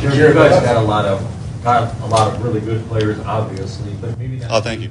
[0.00, 4.36] Guys got a lot of got a lot of really good players, obviously, but maybe
[4.38, 4.50] not.
[4.50, 4.90] Oh, thank you.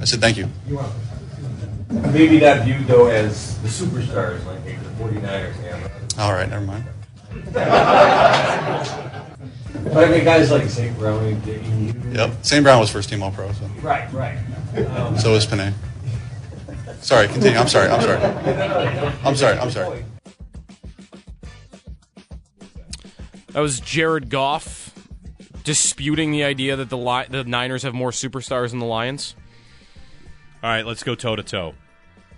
[0.00, 0.48] I said thank you.
[0.68, 0.80] You
[1.88, 6.18] maybe not viewed though as the superstars like maybe the 49ers have.
[6.18, 6.84] All right, never mind.
[9.84, 10.96] But I mean, guys like St.
[10.98, 12.14] Brown and.
[12.14, 12.44] Yep.
[12.44, 12.62] St.
[12.62, 14.38] Brown was first team All Pro, so Right, right.
[14.96, 15.72] Um, so was Penei.
[17.00, 17.58] Sorry, continue.
[17.58, 17.88] I'm sorry.
[17.88, 18.22] I'm sorry.
[19.24, 19.58] I'm sorry.
[19.58, 20.04] I'm sorry.
[23.52, 24.94] That was Jared Goff
[25.64, 29.34] disputing the idea that the Li- the Niners have more superstars than the Lions.
[30.62, 31.74] All right, let's go toe to toe.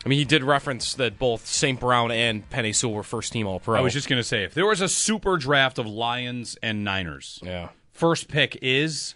[0.05, 1.79] I mean, he did reference that both St.
[1.79, 3.79] Brown and Penei Sewell were first team All Pro.
[3.79, 6.83] I was just going to say if there was a super draft of Lions and
[6.83, 7.69] Niners, yeah.
[7.93, 9.15] first pick is.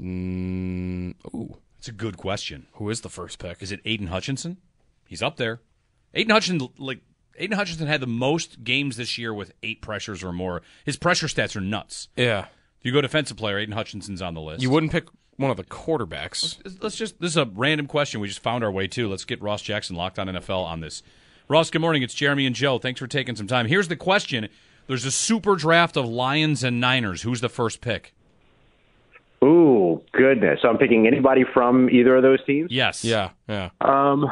[0.00, 2.66] Mm, ooh, It's a good question.
[2.74, 3.62] who is the first pick?
[3.62, 4.56] Is it Aidan Hutchinson?
[5.06, 5.60] He's up there.
[6.14, 7.00] Aidan Hutchinson, like
[7.36, 10.62] Aidan Hutchinson, had the most games this year with eight pressures or more.
[10.84, 12.08] His pressure stats are nuts.
[12.16, 12.46] Yeah,
[12.80, 14.62] If you go defensive player, Aidan Hutchinson's on the list.
[14.62, 16.58] you wouldn't pick one of the quarterbacks.
[16.82, 17.20] Let's just.
[17.20, 18.20] This is a random question.
[18.20, 19.08] We just found our way to.
[19.08, 21.02] Let's get Ross Jackson locked on NFL on this.
[21.48, 22.02] Ross, good morning.
[22.02, 22.78] It's Jeremy and Joe.
[22.78, 23.66] Thanks for taking some time.
[23.66, 24.48] Here's the question.
[24.86, 27.22] There's a super draft of Lions and Niners.
[27.22, 28.14] Who's the first pick?
[29.42, 30.60] Ooh, goodness.
[30.62, 32.70] So I'm picking anybody from either of those teams?
[32.70, 33.04] Yes.
[33.04, 33.70] Yeah, yeah.
[33.80, 34.24] Um,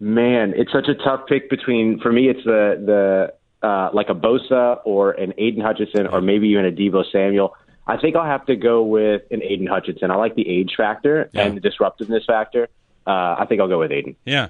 [0.00, 3.30] man, it's such a tough pick between, for me, it's the,
[3.62, 7.54] the, uh, like a Bosa or an Aidan Hutchinson or maybe even a Deebo Samuel.
[7.86, 10.10] I think I'll have to go with an Aidan Hutchinson.
[10.10, 11.42] I like the age factor Yeah.
[11.46, 12.68] and the disruptiveness factor.
[13.06, 14.14] Uh, I think I'll go with Aidan.
[14.24, 14.48] Yeah.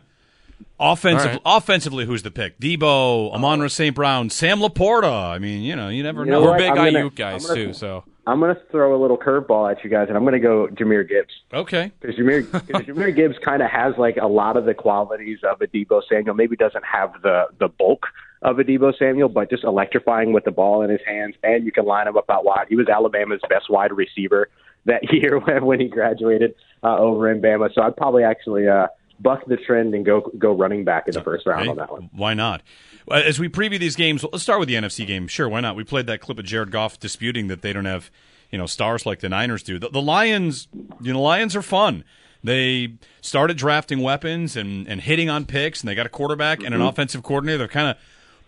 [0.80, 1.40] Offensive, All right.
[1.44, 2.58] Offensively, who's the pick?
[2.58, 3.94] Deebo, Amon St.
[3.94, 5.30] Brown, Sam LaPorta.
[5.30, 6.40] I mean, you know, you never You know.
[6.40, 6.58] know We're what?
[6.58, 9.82] big I'm gonna- guys gonna- too, so I'm going to throw a little curveball at
[9.82, 11.32] you guys, and I'm going to go Jahmyr Gibbs.
[11.52, 11.90] Okay.
[12.00, 15.60] Because Jahmyr, 'cause Jahmyr Gibbs kind of has like a lot of the qualities of
[15.60, 16.34] a Deebo Samuel.
[16.34, 18.06] Maybe doesn't have the the bulk
[18.42, 21.72] of a Deebo Samuel, but just electrifying with the ball in his hands, and you
[21.72, 22.66] can line him up out wide.
[22.68, 24.48] He was Alabama's best wide receiver
[24.84, 27.72] that year when, when he graduated uh, over in Bama.
[27.74, 28.88] So I'd probably actually uh,
[29.20, 31.90] buck the trend and go go running back in the first round Hey, on that
[31.90, 32.10] one.
[32.12, 32.62] Why not?
[33.10, 35.28] As we preview these games, let's start with the NFC game.
[35.28, 35.76] Sure, why not?
[35.76, 38.10] We played that clip of Jared Goff disputing that they don't have,
[38.50, 39.78] you know, stars like the Niners do.
[39.78, 40.68] The, the Lions,
[41.00, 42.04] you know, Lions are fun.
[42.44, 46.74] They started drafting weapons and, and hitting on picks, and they got a quarterback and
[46.74, 46.88] an mm-hmm.
[46.88, 47.58] offensive coordinator.
[47.58, 47.96] They've kind of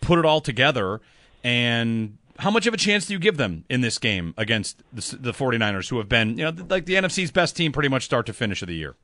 [0.00, 1.00] put it all together.
[1.42, 5.16] And how much of a chance do you give them in this game against the,
[5.16, 8.26] the 49ers, who have been, you know, like the NFC's best team pretty much start
[8.26, 8.94] to finish of the year?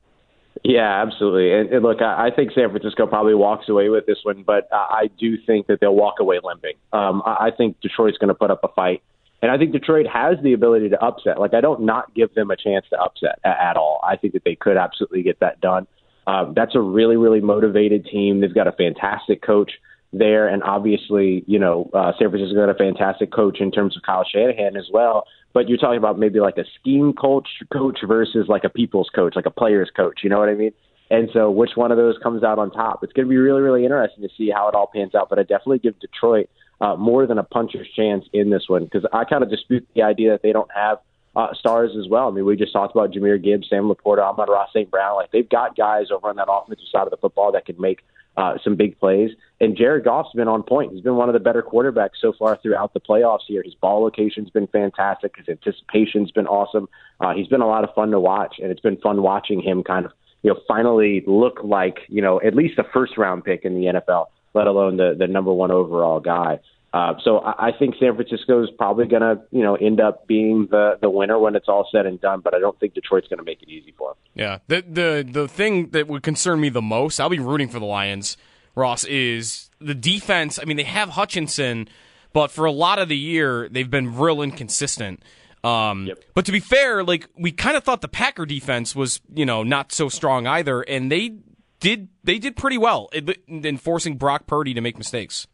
[0.65, 1.53] Yeah, absolutely.
[1.53, 4.69] And, and look, I, I think San Francisco probably walks away with this one, but
[4.73, 6.75] I, I do think that they'll walk away limping.
[6.93, 9.03] Um, I, I think Detroit's going to put up a fight,
[9.43, 11.39] and I think Detroit has the ability to upset.
[11.39, 14.01] Like I don't not give them a chance to upset at, at all.
[14.03, 15.87] I think that they could absolutely get that done.
[16.27, 18.41] Um, that's a really, really motivated team.
[18.41, 19.73] They've got a fantastic coach
[20.13, 24.03] there, and obviously, you know, uh, San Francisco got a fantastic coach in terms of
[24.03, 25.27] Kyle Shanahan as well.
[25.53, 29.35] But you're talking about maybe like a scheme coach coach versus like a people's coach,
[29.37, 30.21] like a player's coach.
[30.23, 30.73] You know what I mean?
[31.11, 33.05] And so, which one of those comes out on top?
[33.05, 35.29] It's going to be really, really interesting to see how it all pans out.
[35.29, 36.51] But I definitely give Detroit
[36.81, 40.03] uh, more than a puncher's chance in this one because I kind of dispute the
[40.03, 40.99] idea that they don't have
[41.37, 42.29] uh, stars as well.
[42.29, 44.91] I mean, we just talked about Jahmyr Gibbs, Sam LaPorta, Ahmad Ross St.
[44.91, 45.17] Brown.
[45.17, 48.01] Like they've got guys over on that offensive side of the football that can make
[48.37, 49.31] uh, some big plays.
[49.61, 50.93] And Jared Goff's been on point.
[50.93, 53.63] He's been one of the better quarterbacks so far throughout the playoffs here.
[53.63, 55.35] His ball location's been fantastic.
[55.37, 56.89] His anticipation's been awesome.
[57.21, 59.83] Uh, he's been a lot of fun to watch, and it's been fun watching him
[59.83, 60.13] kind of,
[60.43, 63.87] you know, finally look like, you know, at least a first round pick in the
[63.87, 66.59] NFL, let alone the, the number one overall guy.
[66.97, 70.27] Uh, so I, I think San Francisco is probably going to, you know, end up
[70.27, 72.41] being the the winner when it's all said and done.
[72.41, 74.17] But I don't think Detroit's going to make it easy for them.
[74.35, 74.59] Yeah.
[74.69, 77.85] The the the thing that would concern me the most, I'll be rooting for the
[77.85, 78.39] Lions
[78.75, 80.59] Ross, is the defense.
[80.59, 81.87] I mean, they have Hutchinson,
[82.33, 85.23] but for a lot of the year, they've been real inconsistent.
[85.63, 86.25] Um, Yep.
[86.33, 89.63] But to be fair, like we kind of thought the Packer defense was, you know,
[89.63, 91.41] not so strong either, and they
[91.79, 95.47] did they did pretty well in, in forcing Brock Purdy to make mistakes.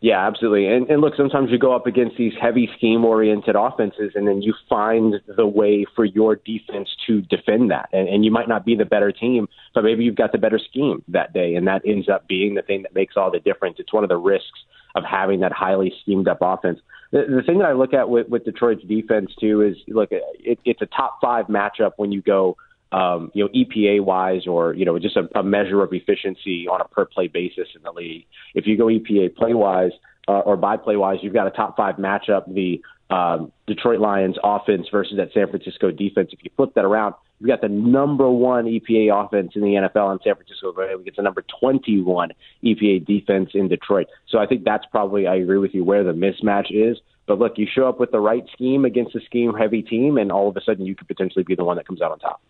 [0.00, 0.68] Yeah, absolutely.
[0.68, 4.42] And, and look, sometimes you go up against these heavy scheme oriented offenses, and then
[4.42, 7.88] you find the way for your defense to defend that.
[7.92, 10.60] And, and you might not be the better team, but maybe you've got the better
[10.60, 13.76] scheme that day, and that ends up being the thing that makes all the difference.
[13.80, 14.60] It's one of the risks
[14.94, 16.78] of having that highly schemed up offense.
[17.10, 20.60] The, the thing that I look at with, with Detroit's defense, too, is look, it,
[20.64, 22.56] it's a top five matchup when you go
[22.92, 26.80] um, you know, EPA wise or, you know, just a, a measure of efficiency on
[26.80, 28.26] a per play basis in the league.
[28.54, 29.92] If you go EPA play wise
[30.26, 32.80] uh, or by play wise, you've got a top five matchup, the
[33.14, 36.30] um, Detroit Lions offense versus that San Francisco defense.
[36.32, 40.12] If you flip that around, you've got the number one EPA offense in the NFL
[40.12, 40.72] in San Francisco.
[40.96, 42.30] We get the number 21
[42.64, 44.06] EPA defense in Detroit.
[44.28, 46.98] So I think that's probably, I agree with you, where the mismatch is.
[47.26, 50.32] But look, you show up with the right scheme against a scheme heavy team, and
[50.32, 52.40] all of a sudden you could potentially be the one that comes out on top.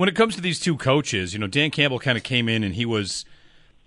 [0.00, 2.64] When it comes to these two coaches, you know, Dan Campbell kind of came in
[2.64, 3.26] and he was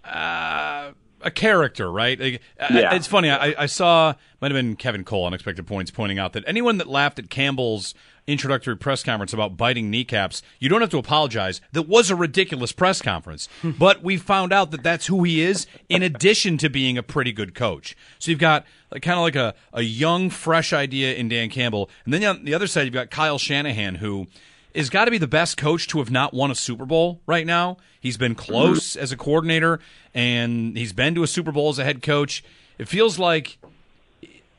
[0.05, 2.19] uh, a character, right?
[2.19, 3.31] Like, I- it's funny.
[3.31, 6.87] I, I saw might have been Kevin Cole, unexpected points, pointing out that anyone that
[6.87, 7.95] laughed at Campbell's
[8.27, 11.61] introductory press conference about biting kneecaps, you don't have to apologize.
[11.71, 15.65] That was a ridiculous press conference, but we found out that that's who he is.
[15.89, 19.35] In addition to being a pretty good coach, so you've got like, kind of like
[19.35, 22.93] a a young, fresh idea in Dan Campbell, and then on the other side you've
[22.93, 24.27] got Kyle Shanahan, who
[24.73, 27.45] is got to be the best coach to have not won a Super Bowl right
[27.45, 27.77] now.
[27.99, 29.79] He's been close as a coordinator,
[30.13, 32.43] and he's been to a Super Bowl as a head coach.
[32.77, 33.57] It feels like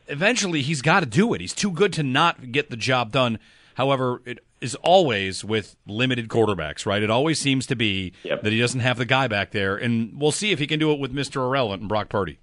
[0.09, 1.41] eventually he's got to do it.
[1.41, 3.39] He's too good to not get the job done.
[3.75, 7.03] However, it is always with limited quarterbacks, right?
[7.03, 8.43] It always seems to be Yep.
[8.43, 10.93] that he doesn't have the guy back there, and we'll see if he can do
[10.93, 11.37] it with Mr.
[11.45, 12.39] Irrelevant and Brock Purdy.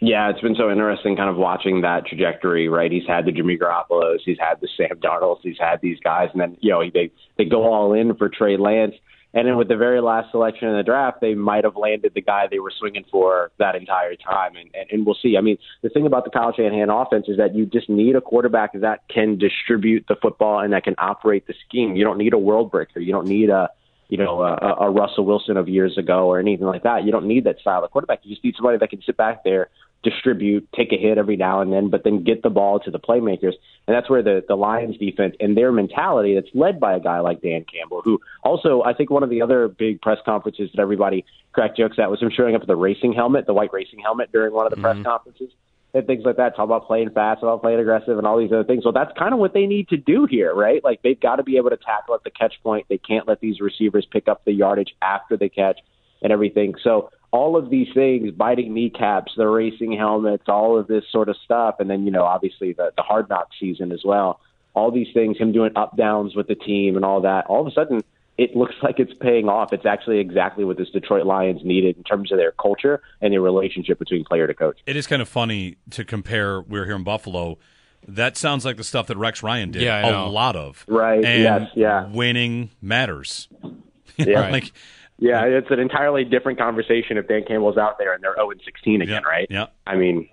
[0.00, 2.90] Yeah, it's been so interesting kind of watching that trajectory, right?
[2.90, 6.40] He's had the Jimmy Garoppolo's, he's had the Sam Darnolds, he's had these guys, and
[6.40, 8.94] then, you know, they, they go all in for Trey Lance.
[9.34, 12.22] And then with the very last selection in the draft, they might have landed the
[12.22, 14.56] guy they were swinging for that entire time.
[14.56, 15.36] And, and, and we'll see.
[15.36, 18.22] I mean, the thing about the Kyle Shanahan offense is that you just need a
[18.22, 21.94] quarterback that can distribute the football and that can operate the scheme.
[21.94, 23.00] You don't need a world breaker.
[23.00, 23.68] You don't need a,
[24.08, 27.04] you know, a, a Russell Wilson of years ago or anything like that.
[27.04, 28.20] You don't need that style of quarterback.
[28.22, 29.68] You just need somebody that can sit back there,
[30.02, 32.98] distribute, take a hit every now and then, but then get the ball to the
[32.98, 33.54] playmakers.
[33.86, 37.20] And that's where the, the Lions defense and their mentality that's led by a guy
[37.20, 40.80] like Dan Campbell, who also, I think one of the other big press conferences that
[40.80, 43.98] everybody cracked jokes at was him showing up with the racing helmet, the white racing
[43.98, 45.04] helmet during one of the press mm-hmm.
[45.04, 45.50] conferences
[45.94, 46.54] and things like that.
[46.54, 48.84] Talk about playing fast, about playing aggressive, and all these other things.
[48.84, 50.82] Well, that's kind of what they need to do here, right?
[50.84, 52.86] Like they've got to be able to tackle at the catch point.
[52.88, 55.80] They can't let these receivers pick up the yardage after they catch
[56.22, 56.74] and everything.
[56.82, 61.36] So all of these things, biting kneecaps, the racing helmets, all of this sort of
[61.44, 64.40] stuff, and then you know obviously the the hard knock season as well.
[64.74, 67.46] All these things, him doing up downs with the team and all that.
[67.46, 68.02] All of a sudden,
[68.36, 69.72] it looks like it's paying off.
[69.72, 73.40] It's actually exactly what this Detroit Lions needed in terms of their culture and their
[73.40, 74.78] relationship between player to coach.
[74.86, 76.60] It is kind of funny to compare.
[76.62, 77.58] We're here in Buffalo.
[78.06, 80.30] That sounds like the stuff that Rex Ryan did Yeah, I a know.
[80.30, 80.84] lot of.
[80.86, 82.06] Right, And yes, yeah.
[82.06, 83.48] Winning matters.
[84.16, 84.50] Yeah.
[84.50, 84.72] like
[85.18, 89.02] Yeah, it's an entirely different conversation if Dan Campbell's out there and they're 0 16
[89.02, 89.46] again, Yeah, right?
[89.50, 89.66] yeah.
[89.86, 90.28] I mean,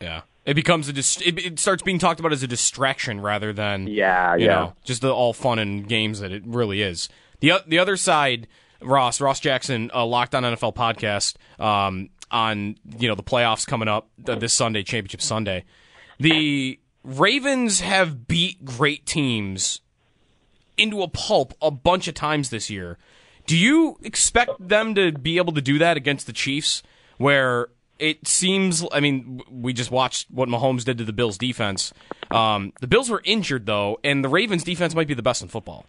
[0.00, 3.52] Yeah, it becomes a dis- it, it starts being talked about as a distraction rather
[3.52, 4.54] than yeah, you yeah.
[4.54, 7.08] know just the all fun and games that it really is.
[7.40, 8.46] the The other side,
[8.80, 13.88] Ross Ross Jackson, a Locked On NFL podcast um, on you know the playoffs coming
[13.88, 15.64] up th- this Sunday, Championship Sunday.
[16.18, 19.80] The Ravens have beat great teams
[20.78, 22.96] into a pulp a bunch of times this year.
[23.48, 26.82] Do you expect them to be able to do that against the Chiefs,
[27.16, 28.84] where it seems?
[28.92, 31.94] I mean, we just watched what Mahomes did to the Bills' defense.
[32.30, 35.48] Um, the Bills were injured though, and the Ravens' defense might be the best in
[35.48, 35.86] football.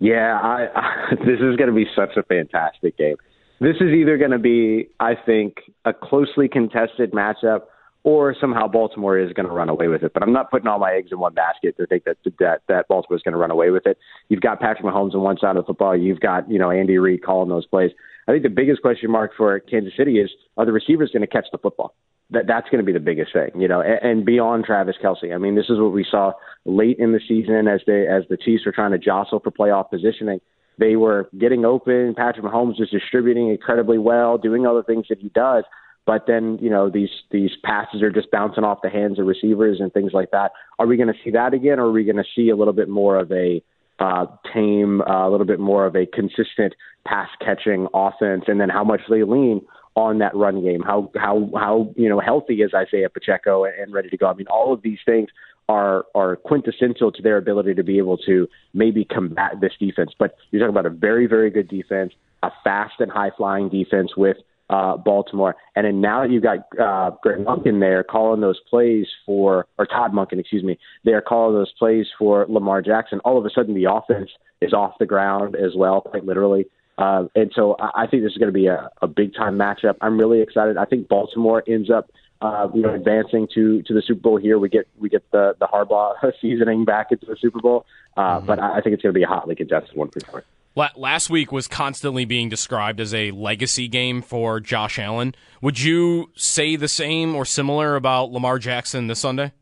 [0.00, 3.16] Yeah, I, I, this is going to be such a fantastic game.
[3.60, 7.62] This is either going to be, I think, a closely contested matchup,
[8.06, 10.14] or somehow Baltimore is going to run away with it.
[10.14, 12.86] But I'm not putting all my eggs in one basket to think that that that
[12.86, 13.98] Baltimore is going to run away with it.
[14.28, 15.96] You've got Patrick Mahomes on one side of the football.
[15.96, 17.90] You've got you know Andy Reid calling those plays.
[18.28, 21.26] I think the biggest question mark for Kansas City is are the receivers going to
[21.26, 21.96] catch the football?
[22.30, 25.34] That that's going to be the biggest thing, you know, and, and beyond Travis Kelce.
[25.34, 26.32] I mean, this is what we saw
[26.64, 29.90] late in the season as they as the Chiefs were trying to jostle for playoff
[29.90, 30.40] positioning.
[30.78, 32.14] They were getting open.
[32.14, 35.64] Patrick Mahomes was distributing incredibly well, doing all the things that he does.
[36.06, 39.80] But then, you know, these these passes are just bouncing off the hands of receivers
[39.80, 40.52] and things like that.
[40.78, 42.72] Are we going to see that again, or are we going to see a little
[42.72, 43.62] bit more of a
[43.98, 48.68] uh, tame, uh, a little bit more of a consistent pass catching offense, and then
[48.68, 49.62] how much they lean
[49.96, 50.82] on that run game.
[50.82, 54.26] How how how you know healthy is Isaiah Pacheco and, and ready to go?
[54.26, 55.28] I mean, all of these things
[55.68, 60.12] are are quintessential to their ability to be able to maybe combat this defense.
[60.16, 64.16] But you're talking about a very very good defense, a fast and high flying defense
[64.16, 64.36] with
[64.70, 65.56] uh, Baltimore.
[65.74, 69.86] And then now that you've got uh, Greg Monken there calling those plays for, or
[69.86, 73.20] Todd Monken, excuse me, they're calling those plays for Lamar Jackson.
[73.24, 74.30] All of a sudden, the offense
[74.60, 76.66] is off the ground as well, quite literally.
[76.98, 79.96] Uh, and so I think this is going to be a, a big time matchup.
[80.00, 80.78] I'm really excited.
[80.78, 84.58] I think Baltimore ends up, uh, you know, advancing to to the Super Bowl here.
[84.58, 87.84] We get we get the the Harbaugh seasoning back into the Super Bowl,
[88.16, 88.46] uh, mm-hmm.
[88.46, 90.44] but I think it's going to be a hotly contested one for sure.
[90.76, 95.34] Last week was constantly being described as a legacy game for Josh Allen.
[95.62, 99.52] Would you say the same or similar about Lamar Jackson this Sunday?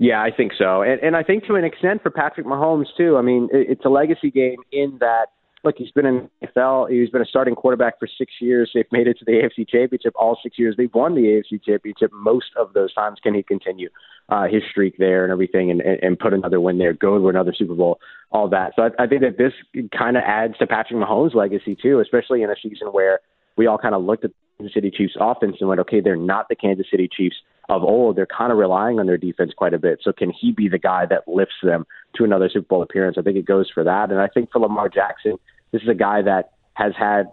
[0.00, 3.16] Yeah, I think so, and and I think to an extent for Patrick Mahomes too.
[3.16, 5.26] I mean, it's a legacy game in that
[5.64, 6.90] look, he's been in the NFL.
[6.90, 8.70] He's been a starting quarterback for six years.
[8.74, 10.74] They've made it to the AFC Championship all six years.
[10.76, 13.18] They've won the AFC Championship most of those times.
[13.22, 13.88] Can he continue
[14.28, 17.28] uh, his streak there and everything, and, and, and put another win there, go to
[17.28, 17.98] another Super Bowl,
[18.30, 18.72] all that?
[18.76, 19.52] So I, I think that this
[19.96, 23.20] kind of adds to Patrick Mahomes' legacy too, especially in a season where
[23.56, 26.48] we all kind of looked at the City Chiefs offense and went, okay, they're not
[26.48, 27.36] the Kansas City Chiefs
[27.68, 28.16] of old.
[28.16, 30.00] They're kind of relying on their defense quite a bit.
[30.02, 33.16] So can he be the guy that lifts them to another Super Bowl appearance?
[33.18, 34.10] I think it goes for that.
[34.10, 35.38] And I think for Lamar Jackson,
[35.72, 37.26] this is a guy that has had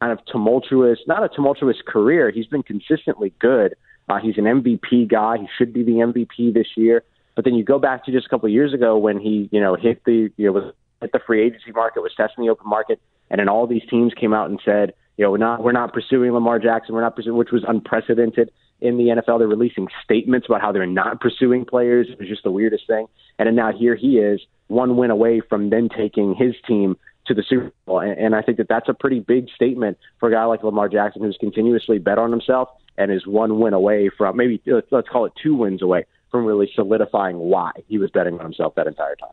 [0.00, 2.30] kind of tumultuous, not a tumultuous career.
[2.30, 3.74] He's been consistently good.
[4.08, 5.36] Uh, he's an MVP guy.
[5.38, 7.02] He should be the MVP this year.
[7.34, 9.60] But then you go back to just a couple of years ago when he, you
[9.60, 12.68] know, hit the, you know, was hit the free agency market, was testing the open
[12.68, 13.00] market,
[13.30, 15.92] and then all these teams came out and said, you know, we're not we're not
[15.92, 16.94] pursuing Lamar Jackson.
[16.94, 19.38] We're not pursuing, which was unprecedented in the NFL.
[19.38, 22.08] They're releasing statements about how they're not pursuing players.
[22.10, 23.06] It was just the weirdest thing.
[23.38, 26.96] And now here he is, one win away from then taking his team
[27.26, 28.00] to the Super Bowl.
[28.00, 30.88] And, and I think that that's a pretty big statement for a guy like Lamar
[30.88, 32.68] Jackson, who's continuously bet on himself
[32.98, 36.70] and is one win away from maybe let's, call it two wins away from really
[36.74, 39.30] solidifying why he was betting on himself that entire time.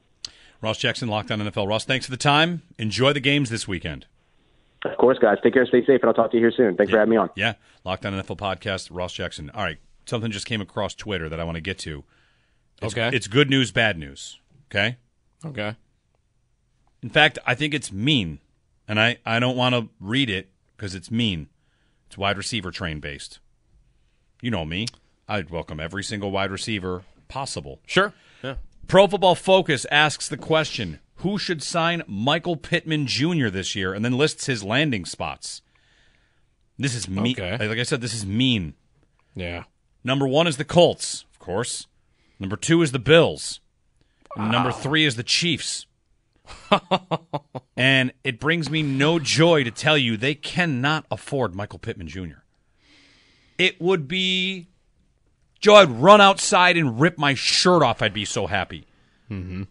[0.62, 1.68] Ross Jackson, Locked On NFL.
[1.68, 2.62] Ross, thanks for the time.
[2.78, 4.06] Enjoy the games this weekend.
[4.86, 5.38] Of course, guys.
[5.42, 6.75] Take care, stay safe, and I'll talk to you here soon.
[6.75, 6.96] Thanks yeah.
[6.96, 7.30] for having me on.
[7.36, 8.90] Yeah, Locked On NFL podcast.
[8.92, 9.50] Ross Jackson.
[9.54, 12.04] All right, something just came across Twitter that I want to get to.
[12.82, 14.40] It's, okay, it's good news, bad news.
[14.70, 14.98] Okay.
[15.46, 15.75] Okay.
[17.02, 18.40] In fact, I think it's mean,
[18.88, 21.50] and I, I don't want to read it because it's mean.
[22.08, 23.40] It's wide receiver train based.
[24.42, 24.88] You know me.
[25.28, 27.80] I'd welcome every single wide receiver possible.
[27.86, 28.13] Sure.
[28.42, 28.56] Yeah.
[28.88, 33.48] Pro Football Focus asks the question who should sign Michael Pittman Jr.
[33.48, 35.62] this year and then lists his landing spots.
[36.77, 37.34] This is mean.
[37.39, 37.68] Okay.
[37.68, 38.74] Like I said, this is mean.
[39.34, 39.63] Yeah.
[40.03, 41.88] Number one is the Colts, of course.
[42.39, 43.62] Number two is the Bills.
[44.36, 44.51] Wow.
[44.51, 45.86] Number three is the Chiefs.
[47.77, 52.42] and it brings me no joy to tell you they cannot afford Michael Pittman Jr.
[53.58, 54.68] It would be
[55.62, 58.01] Joe, I'd run outside and rip my shirt off.
[58.01, 58.86] I'd be so happy.
[59.32, 59.63] Mm-hmm.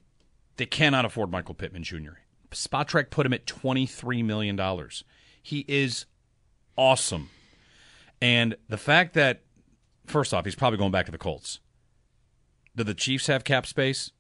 [0.57, 2.13] They cannot afford Michael Pittman Jr.
[2.51, 4.61] Spotrac put him at $23 million.
[5.43, 6.07] He is
[6.77, 7.31] awesome.
[8.21, 9.41] And the fact that,
[10.07, 11.61] first off, he's probably going back to the Colts.
[12.77, 14.13] Do the Chiefs have cap space?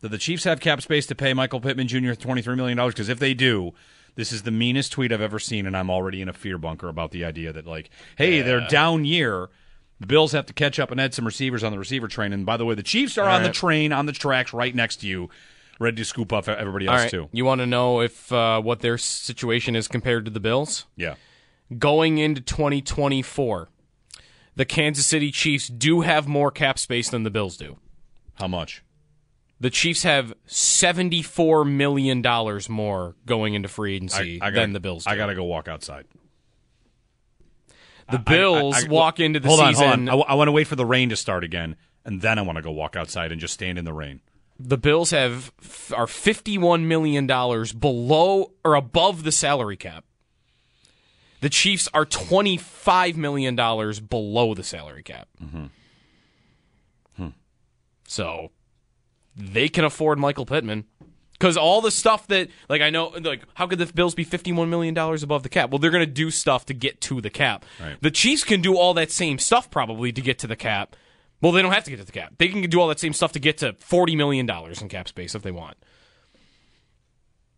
[0.00, 2.12] Do the Chiefs have cap space to pay Michael Pittman Jr.
[2.12, 2.76] $23 million?
[2.86, 3.72] Because if they do,
[4.14, 6.88] this is the meanest tweet I've ever seen, and I'm already in a fear bunker
[6.88, 8.42] about the idea that, like, hey, yeah.
[8.44, 9.48] they're down year.
[10.00, 12.32] The Bills have to catch up and add some receivers on the receiver train.
[12.32, 13.46] And by the way, the Chiefs are All on right.
[13.46, 15.30] the train, on the tracks right next to you,
[15.78, 17.28] ready to scoop up everybody else, too.
[17.32, 20.86] You want to know if uh, what their situation is compared to the Bills?
[20.96, 21.14] Yeah.
[21.78, 23.68] Going into 2024,
[24.56, 27.78] the Kansas City Chiefs do have more cap space than the Bills do.
[28.34, 28.82] How much?
[29.60, 34.72] The Chiefs have seventy-four million dollars more going into free agency I, I gotta, than
[34.72, 35.04] the Bills.
[35.04, 35.10] Do.
[35.10, 36.04] I got to go walk outside.
[38.10, 39.84] The Bills I, walk into the hold season.
[39.84, 40.30] On, hold on.
[40.30, 42.62] I want to wait for the rain to start again, and then I want to
[42.62, 44.20] go walk outside and just stand in the rain.
[44.58, 45.52] The Bills have
[45.94, 50.04] are fifty-one million dollars below or above the salary cap.
[51.40, 55.28] The Chiefs are twenty-five million dollars below the salary cap.
[55.42, 55.64] Mm-hmm.
[57.16, 57.28] Hmm.
[58.06, 58.50] So
[59.36, 60.84] they can afford Michael Pittman.
[61.34, 64.68] Because all the stuff that, like, I know, like, how could the Bills be $51
[64.68, 65.70] million above the cap?
[65.70, 67.64] Well, they're going to do stuff to get to the cap.
[67.80, 67.96] Right.
[68.00, 70.94] The Chiefs can do all that same stuff probably to get to the cap.
[71.40, 72.34] Well, they don't have to get to the cap.
[72.38, 75.34] They can do all that same stuff to get to $40 million in cap space
[75.34, 75.76] if they want.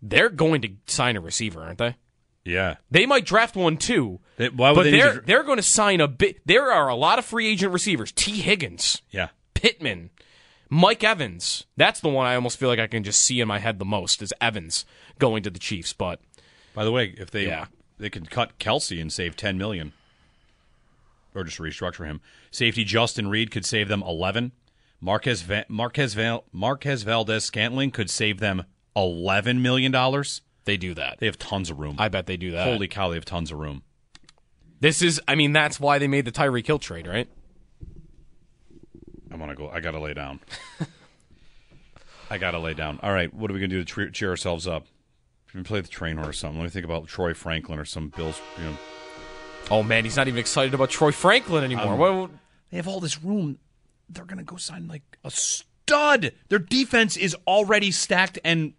[0.02, 1.96] They're going to sign a receiver, aren't they?
[2.44, 2.76] Yeah.
[2.90, 4.20] They might draft one too.
[4.36, 5.20] They, why would but they they're, to...
[5.20, 6.38] they're going to sign a bit.
[6.46, 8.12] There are a lot of free agent receivers.
[8.12, 9.02] Tee Higgins.
[9.10, 9.28] Yeah.
[9.54, 10.10] Pittman.
[10.68, 11.64] Mike Evans.
[11.76, 13.84] That's the one I almost feel like I can just see in my head the
[13.84, 14.84] most is Evans
[15.18, 15.92] going to the Chiefs.
[15.92, 16.20] But
[16.74, 17.66] By the way, if they Yeah.
[17.98, 19.92] they could cut Kelce and save ten million,
[21.34, 22.20] or just restructure him.
[22.50, 24.52] Safety Justin Reid could save them eleven.
[25.00, 28.64] Marquez Va- Marquez Val- Marquez Valdes-Scantling could save them
[28.96, 30.40] eleven million dollars.
[30.64, 31.18] they do that.
[31.20, 31.94] They have tons of room.
[31.98, 32.64] I bet they do that.
[32.66, 33.82] Holy cow, they have tons of room.
[34.80, 37.28] This is, I mean, that's why they made the Tyreek Hill trade, right?
[39.36, 39.68] I want to go.
[39.68, 40.40] I got to lay down.
[42.30, 42.98] I got to lay down.
[43.02, 44.86] All right, what are we gonna do to tre- cheer ourselves up?
[45.46, 46.58] Should we play the train or something?
[46.58, 48.40] Let me think about Troy Franklin or some Bills.
[48.58, 48.76] You know,
[49.70, 51.92] Oh man, he's not even excited about Troy Franklin anymore.
[51.94, 52.30] Um, Well,
[52.70, 53.58] they have all this room.
[54.08, 56.32] They're gonna go sign like a stud.
[56.48, 58.38] Their defense is already stacked.
[58.44, 58.72] And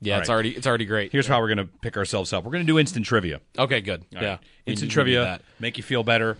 [0.00, 0.34] yeah, all it's right.
[0.34, 1.10] already it's already great.
[1.10, 2.44] here's how we're gonna pick ourselves up.
[2.44, 3.40] We're gonna do instant trivia.
[3.58, 4.04] Okay, good.
[4.14, 4.38] All yeah, right.
[4.66, 5.40] Instant need- we need trivia.
[5.58, 6.36] Make you feel better.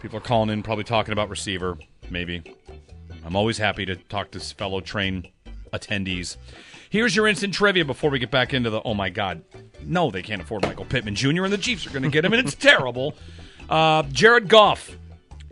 [0.00, 1.76] People are calling in, probably talking about receiver.
[2.10, 2.42] Maybe.
[3.24, 5.28] I'm always happy to talk to fellow train
[5.72, 6.36] attendees.
[6.90, 8.82] Here's your instant trivia before we get back into the.
[8.82, 9.42] Oh my God,
[9.84, 11.44] no, they can't afford Michael Pittman Jr.
[11.44, 13.14] and the Chiefs are going to get him, and it's terrible.
[13.68, 14.96] Uh, Jared Goff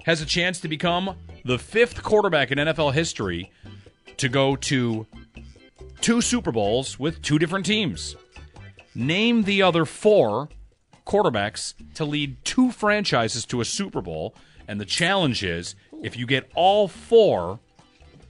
[0.05, 3.51] has a chance to become the fifth quarterback in NFL history
[4.19, 5.07] to go to
[6.01, 8.17] two Super Bowls with two different teams.
[8.95, 10.49] Name the other four
[11.07, 14.35] quarterbacks to lead two franchises to a Super Bowl.
[14.69, 17.59] And the challenge is if you get all four,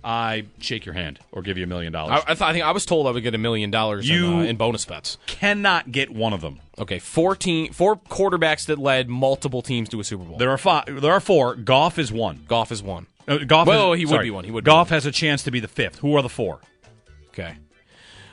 [0.02, 2.22] I shake your hand or give you a million dollars.
[2.26, 4.14] I, I, th- I think I was told I would get a million dollars in,
[4.16, 5.18] You- uh, in bonus bets.
[5.26, 6.60] Cannot get one of them.
[6.78, 10.38] Okay, four team, four quarterbacks that led multiple teams to a Super Bowl.
[10.38, 10.84] There are five.
[11.02, 11.54] There are four.
[11.54, 12.44] Goff is one.
[12.48, 13.06] Goff is one.
[13.28, 13.66] Uh, Goff.
[13.66, 14.24] Well, is, he would sorry.
[14.26, 14.44] be one.
[14.44, 15.98] He would be Goff has a chance to be the fifth.
[15.98, 16.60] Who are the four?
[17.28, 17.54] Okay.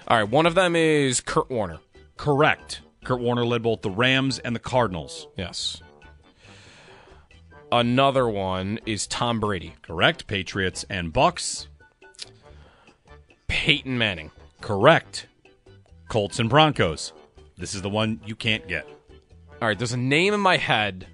[0.08, 1.80] All right, one of them is Kurt Warner.
[2.16, 2.80] Correct.
[3.04, 5.28] Kurt Warner led both the Rams and the Cardinals.
[5.36, 5.82] Yes.
[7.72, 9.76] Another one is Tom Brady.
[9.82, 10.28] Correct.
[10.28, 11.68] Patriots and Bucs.
[13.48, 14.32] Peyton Manning.
[14.62, 15.28] Correct.
[16.08, 17.12] Colts and Broncos.
[17.58, 18.88] This is the one you can't get.
[19.62, 21.08] All right, there's a name in my head.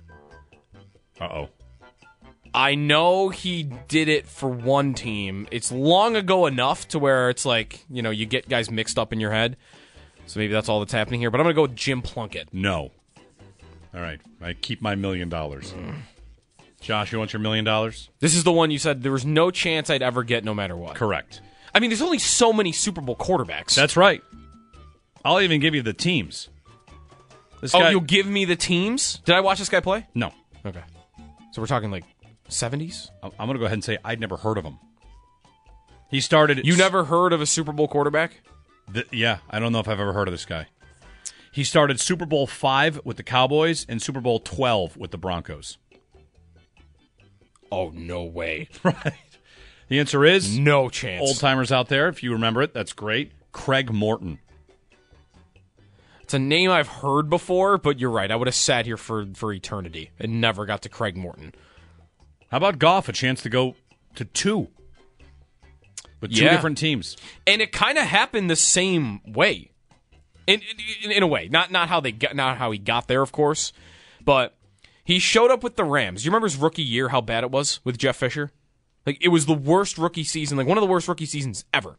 [1.20, 1.50] Uh oh.
[2.54, 5.48] I know he did it for one team.
[5.50, 9.12] It's long ago enough to where it's like, you know, you get guys mixed up
[9.12, 9.58] in your head.
[10.28, 11.32] So maybe that's all that's happening here.
[11.32, 12.50] But I'm going to go with Jim Plunkett.
[12.54, 12.92] No.
[13.94, 14.22] All right.
[14.42, 15.74] I keep my million dollars.
[16.84, 18.10] Josh, you want your million dollars?
[18.19, 20.76] This is the one you said there was no chance I'd ever get no matter
[20.76, 20.96] what.
[20.96, 21.41] Correct.
[21.74, 23.74] I mean, there's only so many Super Bowl quarterbacks.
[23.74, 24.22] That's right.
[25.26, 26.50] I'll even give you the teams.
[27.62, 29.19] This oh, guy, you'll give me the teams?
[29.26, 30.06] Did I watch this guy play?
[30.13, 30.32] no.
[30.65, 30.84] Okay.
[31.52, 32.04] So we're talking like
[32.50, 33.10] 70s?
[33.22, 34.80] I'm going to go ahead and say I'd never heard of him.
[36.10, 36.65] He started.
[36.65, 38.41] You never heard of a Super Bowl quarterback?
[38.93, 40.67] Th- yeah, I don't know if I've ever heard of this guy.
[41.52, 45.78] He started Super Bowl five with the Cowboys and Super Bowl twelve with the Broncos.
[47.74, 48.70] Oh, no way.
[48.84, 49.14] Right.
[49.90, 51.22] The answer is No chance.
[51.22, 52.08] old timers out there.
[52.08, 53.32] If you remember it, that's great.
[53.52, 54.40] Craig Morton.
[56.22, 58.32] It's a name I've heard before, but you're right.
[58.32, 61.54] I would have sat here for, for eternity and never got to Craig Morton.
[62.50, 63.10] How about Goff?
[63.10, 63.76] A chance to go
[64.16, 64.70] to two
[66.22, 66.52] with two Yeah.
[66.52, 67.18] different teams.
[67.46, 69.72] And it kind of happened the same way.
[70.48, 70.62] In,
[71.04, 73.32] in, in a way, not not how they got, not how he got there, of
[73.32, 73.72] course,
[74.26, 74.56] but
[75.04, 76.26] he showed up with the Rams.
[76.26, 77.10] You remember his rookie year?
[77.10, 78.52] How bad it was with Jeff Fisher.
[79.06, 81.98] Like it was the worst rookie season, like one of the worst rookie seasons ever.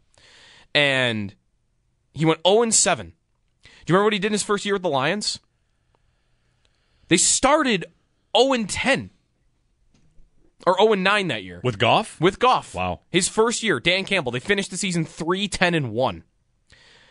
[0.73, 1.35] And
[2.13, 3.13] he went 0 7.
[3.63, 5.39] Do you remember what he did in his first year with the Lions?
[7.07, 7.85] They started
[8.35, 9.11] 0 10.
[10.65, 11.61] Or 0 9 that year.
[11.63, 12.19] With Goff?
[12.19, 12.73] With Goff.
[12.73, 13.01] Wow.
[13.11, 16.23] His first year, Dan Campbell, they finished the season 3 10 and 1.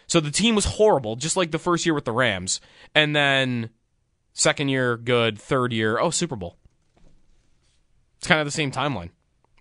[0.06, 2.60] So the team was horrible, just like the first year with the Rams.
[2.94, 3.70] And then
[4.34, 5.38] second year, good.
[5.38, 6.58] Third year, oh, Super Bowl.
[8.18, 9.10] It's kind of the same timeline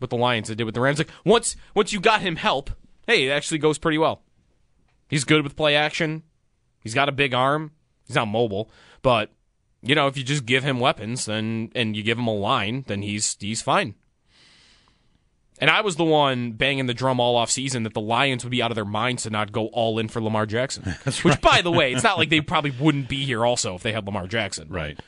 [0.01, 0.97] with the Lions that did with the Rams.
[0.97, 2.71] Like once once you got him help,
[3.07, 4.23] hey, it actually goes pretty well.
[5.07, 6.23] He's good with play action.
[6.81, 7.71] He's got a big arm.
[8.05, 8.69] He's not mobile,
[9.01, 9.31] but
[9.81, 12.83] you know, if you just give him weapons then and you give him a line,
[12.87, 13.95] then he's he's fine.
[15.63, 18.51] And I was the one banging the drum all off season that the Lions would
[18.51, 20.83] be out of their minds to not go all in for Lamar Jackson.
[21.23, 23.93] Which, by the way, it's not like they probably wouldn't be here also if they
[23.93, 24.67] had Lamar Jackson.
[24.67, 24.99] Right.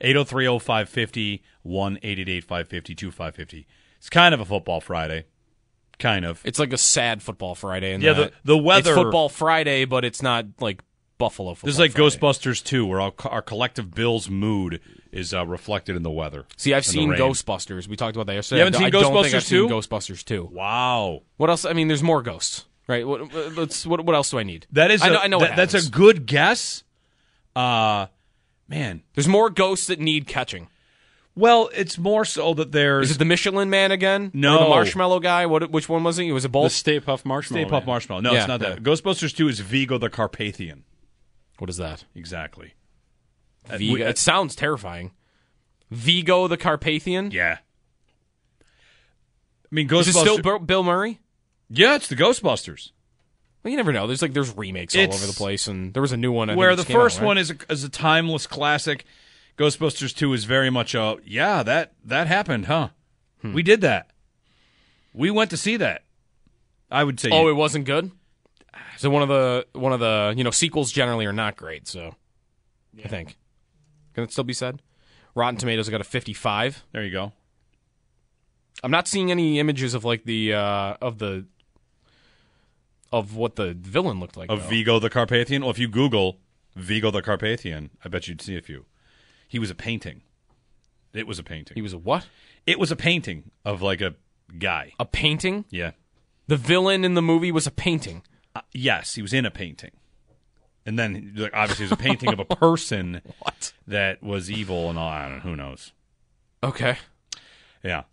[0.00, 3.66] 803 0550 1 550 2550.
[3.98, 5.26] It's kind of a football Friday.
[5.98, 6.40] Kind of.
[6.42, 7.92] It's like a sad football Friday.
[7.92, 10.80] And Yeah, the- the weather- It's football Friday, but it's not like
[11.18, 11.66] Buffalo football.
[11.66, 12.16] This is like Friday.
[12.16, 14.80] Ghostbusters 2, where our, our collective Bills mood
[15.18, 16.46] is uh, reflected in the weather.
[16.56, 17.10] See, I've seen.
[17.10, 17.88] Ghostbusters.
[17.88, 18.60] We talked about that yesterday.
[18.60, 19.68] You haven't I seen don't Ghostbusters I've 2?
[19.68, 20.44] Ghostbusters two.
[20.52, 21.22] Wow.
[21.36, 21.64] What else?
[21.64, 23.06] I mean, there's more ghosts, right?
[23.06, 23.86] What, let's.
[23.86, 24.66] What, what else do I need?
[24.72, 25.18] That is I a, know.
[25.18, 26.84] I know that- what that's a good guess.
[27.56, 28.06] Uh
[28.68, 30.68] man, There's more ghosts that need catching.
[31.34, 34.30] Well, it's more so that there's Is it the Michelin Man again?
[34.34, 34.56] No.
[34.58, 35.46] Or the Marshmallow guy.
[35.46, 35.70] What?
[35.70, 36.30] Which one was he?
[36.32, 36.72] Was it The both?
[36.72, 37.62] Stay Puft Marshmallow.
[37.64, 37.86] Stay Puft Man.
[37.86, 38.20] Marshmallow.
[38.22, 38.82] No, Yeah, it's not that.
[38.82, 40.82] Ghostbusters 2 is Vigo the Carpathian.
[41.58, 42.04] what is that?
[42.16, 42.74] Exactly.
[43.76, 44.06] Vigo.
[44.06, 45.12] it sounds terrifying.
[45.90, 47.30] Vigo the Carpathian.
[47.30, 47.58] Yeah.
[48.60, 50.00] I mean, Ghostbusters.
[50.00, 50.42] Is it still Ghostbusters.
[50.42, 51.20] Bill- Bill Murray?
[51.68, 52.92] yeah, it's the Ghostbusters.
[53.62, 54.06] Well, you never know.
[54.06, 56.48] There's like there's remakes all It's- over the place, and there was a new one.
[56.50, 57.26] I where that the just came out, first right?
[57.26, 59.04] one is a, is a timeless classic.
[59.58, 62.90] Ghostbusters 2 is very much a yeah, that that happened, huh?
[63.42, 63.52] Hmm.
[63.52, 64.10] We did that.
[65.12, 66.04] We went to see that.
[66.90, 68.12] I would say Oh, it wasn't good.
[68.98, 71.88] So one of the one of the you know sequels generally are not great.
[71.88, 72.14] So
[73.04, 73.36] I think
[74.18, 74.82] can it still be said?
[75.36, 76.84] Rotten Tomatoes got a 55.
[76.90, 77.32] there you go.
[78.82, 81.46] I'm not seeing any images of like the uh of the
[83.12, 84.50] of what the villain looked like.
[84.50, 84.68] Of though.
[84.68, 85.62] Vigo the Carpathian.
[85.62, 86.38] Well, if you Google
[86.74, 88.86] Vigo the Carpathian, I bet you'd see a few.
[89.46, 90.22] He was a painting.
[91.14, 91.76] It was a painting.
[91.76, 92.26] He was a what?
[92.66, 94.16] It was a painting of like a
[94.58, 94.94] guy.
[94.98, 95.64] A painting?
[95.70, 95.92] Yeah.
[96.48, 98.22] The villain in the movie was a painting.
[98.56, 99.92] Uh, yes, he was in a painting.
[100.88, 103.20] And then like, obviously it was a painting of a person
[103.86, 105.06] that was evil and all.
[105.06, 105.40] I don't know.
[105.40, 105.92] Who knows?
[106.64, 106.96] Okay.
[107.84, 108.04] Yeah.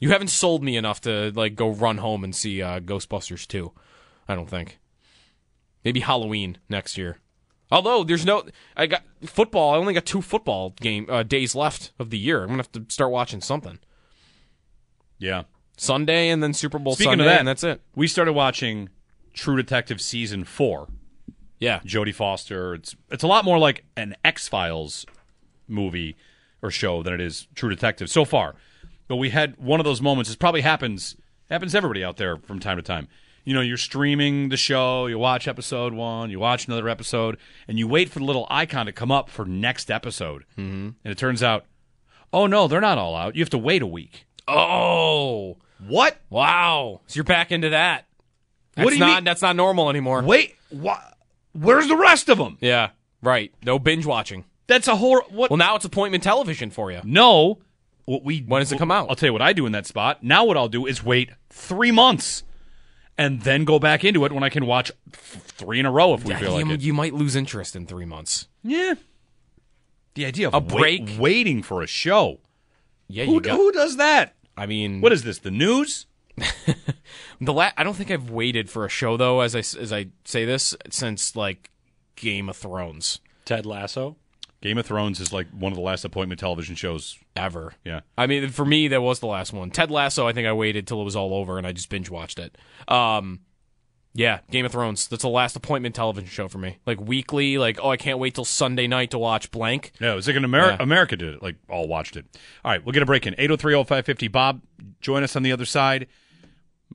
[0.00, 3.70] You haven't sold me enough to like go run home and see uh, Ghostbusters 2.
[4.28, 4.78] I don't think.
[5.84, 7.18] Maybe Halloween next year.
[7.70, 9.74] Although there's no, I got football.
[9.74, 12.40] I only got two football game uh, days left of the year.
[12.40, 13.78] I'm gonna have to start watching something.
[15.18, 15.42] Yeah.
[15.76, 17.82] Sunday and then Super Bowl Speaking Sunday, of that, and that's it.
[17.94, 18.88] We started watching
[19.34, 20.88] True Detective season four.
[21.58, 22.74] Yeah, Jodie Foster.
[22.74, 25.06] It's it's a lot more like an X Files
[25.68, 26.16] movie
[26.62, 28.54] or show than it is True Detective so far.
[29.08, 30.28] But we had one of those moments.
[30.30, 31.16] This probably happens
[31.48, 33.08] happens to everybody out there from time to time.
[33.44, 37.36] You know, you're streaming the show, you watch episode one, you watch another episode,
[37.68, 40.42] and you wait for the little icon to come up for next episode.
[40.58, 40.88] Mm-hmm.
[41.04, 41.64] And it turns out,
[42.32, 43.36] oh no, they're not all out.
[43.36, 44.26] You have to wait a week.
[44.48, 46.18] Oh, What?
[46.30, 47.00] wow!
[47.06, 48.06] So you're back into that.
[48.74, 49.24] That's What do you not mean?
[49.24, 50.22] that's not normal anymore.
[50.22, 51.15] Wait, what?
[51.58, 52.58] Where's the rest of them?
[52.60, 52.90] Yeah,
[53.22, 53.52] right.
[53.64, 54.44] No binge watching.
[54.66, 55.20] That's a whole.
[55.30, 55.50] What?
[55.50, 57.00] Well, now it's appointment television for you.
[57.04, 57.58] No.
[58.04, 59.08] What we When does it come out?
[59.10, 60.22] I'll tell you what I do in that spot.
[60.22, 62.44] Now what I'll do is wait three months,
[63.18, 66.14] and then go back into it when I can watch f- three in a row
[66.14, 66.80] if we feel you, like it.
[66.82, 68.46] you might lose interest in three months.
[68.62, 68.94] yeah.
[70.14, 71.10] The idea of A wait- break?
[71.18, 72.38] waiting for a show.
[73.08, 73.56] Yeah, Who, you got.
[73.56, 74.34] who does that?
[74.56, 75.38] I mean, What is this?
[75.40, 76.06] The news?
[77.40, 79.92] the la- I don't think I've waited for a show though, as I s- as
[79.92, 81.70] I say this, since like
[82.16, 84.16] Game of Thrones Ted Lasso.
[84.62, 87.18] Game of Thrones is like one of the last appointment television shows.
[87.36, 87.74] ever.
[87.84, 88.00] Yeah.
[88.16, 89.70] I mean, for me, that was the last one.
[89.70, 92.08] Ted Lasso, I think I waited till it was all over and I just binge
[92.10, 92.56] watched it.
[92.88, 93.40] Um,
[94.14, 95.08] yeah, Game of Thrones.
[95.08, 96.78] That's the last appointment television show for me.
[96.86, 99.92] Like weekly, like oh, I can't wait till Sunday night to watch blank.
[100.00, 100.76] Yeah, it was like an Ameri- Yeah.
[100.82, 101.42] America did it.
[101.42, 102.24] Like all watched it.
[102.64, 103.34] All right, we'll get a break in.
[103.34, 104.32] 803-0550.
[104.32, 104.62] Bob,
[105.02, 106.06] join us on the other side.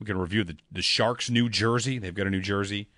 [0.02, 2.00] We're going to review the, the Sharks' new jersey.
[2.00, 2.88] They've got a new jersey.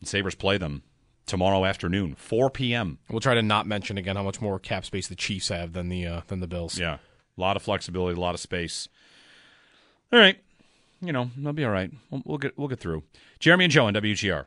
[0.00, 0.82] And Sabres play them
[1.24, 2.98] tomorrow afternoon, 4 p.m.
[3.08, 5.88] We'll try to not mention again how much more cap space the Chiefs have than
[5.88, 6.80] the uh, than the Bills.
[6.80, 6.94] Yeah,
[7.38, 8.88] a lot of flexibility, a lot of space.
[10.12, 10.36] All right,
[11.00, 11.92] you know they'll be all right.
[12.10, 13.04] We'll, we'll get we'll get through.
[13.38, 14.46] Jeremy and Joe on WGR.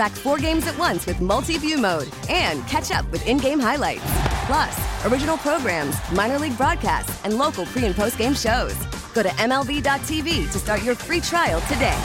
[0.00, 3.60] Track four games at once with multi view mode and catch up with in game
[3.60, 4.00] highlights.
[4.46, 8.74] Plus, original programs, minor league broadcasts, and local pre and post game shows.
[9.12, 12.00] Go to MLB.tv to start your free trial today.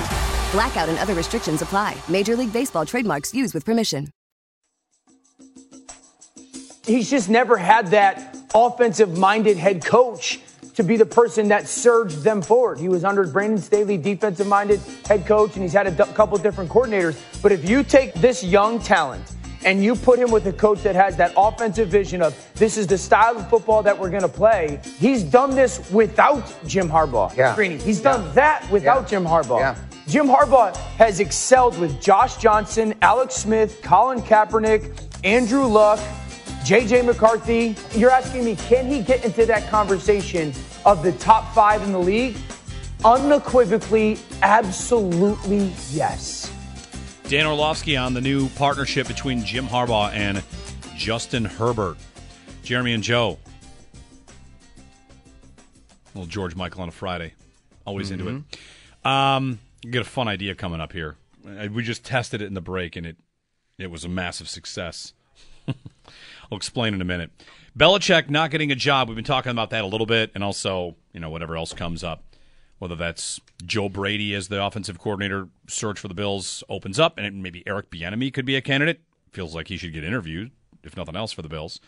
[0.51, 1.95] Blackout and other restrictions apply.
[2.10, 4.10] Major League Baseball trademarks used with permission.
[6.86, 10.41] he's just never had that offensive minded head coach
[10.75, 12.77] to be the person that surged them forward.
[12.79, 16.38] He was under Brandon Staley, defensive minded head coach, and he's had a d- couple
[16.38, 17.15] different coordinators.
[17.41, 19.23] But if you take this young talent
[19.63, 22.88] and you put him with a coach that has that offensive vision of this is
[22.88, 27.35] the style of football that we're going to play, he's done this without Jim Harbaugh.
[27.35, 27.55] Yeah.
[27.55, 27.77] Greeny.
[27.77, 29.07] He's done that without Yeah.
[29.07, 29.59] Jim Harbaugh.
[29.59, 29.75] Yeah.
[30.07, 35.99] Jim Harbaugh has excelled with Josh Johnson, Alex Smith, Colin Kaepernick, Andrew Luck,
[36.65, 40.51] JJ McCarthy, you're asking me, can he get into that conversation
[40.84, 42.36] of the top five in the league?
[43.04, 46.51] Unequivocally, absolutely yes.
[47.28, 50.43] Dan Orlovsky on the new partnership between Jim Harbaugh and
[50.95, 51.97] Justin Herbert.
[52.63, 53.38] Jeremy and Joe.
[56.15, 57.34] Little George Michael on a Friday.
[57.86, 59.08] Always into it.
[59.08, 61.15] Um, get a fun idea coming up here.
[61.47, 63.17] Uh, We just tested it in the break, and it
[63.78, 65.13] it was a massive success.
[66.51, 67.31] I'll explain in a minute.
[67.77, 69.10] Belichick not getting a job.
[69.10, 72.03] We've been talking about that a little bit, and also you know whatever else comes
[72.03, 72.23] up,
[72.79, 77.43] whether that's Joe Brady as the offensive coordinator search for the Bills opens up, and
[77.43, 79.01] maybe Eric Bieniemy could be a candidate.
[79.31, 80.51] Feels like he should get interviewed,
[80.84, 81.81] if nothing else, for the Bills.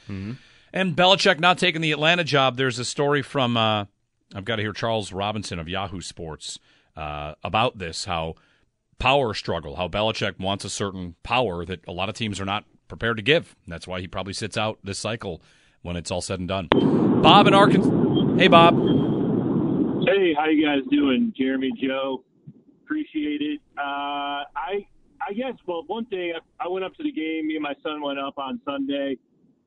[0.74, 2.58] And Belichick not taking the Atlanta job.
[2.58, 3.86] There's a story from uh,
[4.36, 6.60] I've got to hear Charles Robinson of Yahoo Sports
[6.98, 8.06] uh, about this.
[8.06, 8.36] How
[9.00, 9.76] power struggle.
[9.76, 13.24] How Belichick wants a certain power that a lot of teams are not prepared to
[13.24, 13.56] give.
[13.68, 15.42] That's why he probably sits out this cycle
[15.82, 16.70] when it's all said and done.
[17.22, 17.90] Bob in Arkansas.
[18.38, 18.76] Hey, Bob.
[20.06, 22.24] Hey, how you guys doing, Jeremy, Joe?
[22.84, 23.60] Appreciate it.
[23.78, 24.88] Uh, I
[25.28, 27.48] I guess well, one thing I, I went up to the game.
[27.48, 29.18] Me and my son went up on Sunday,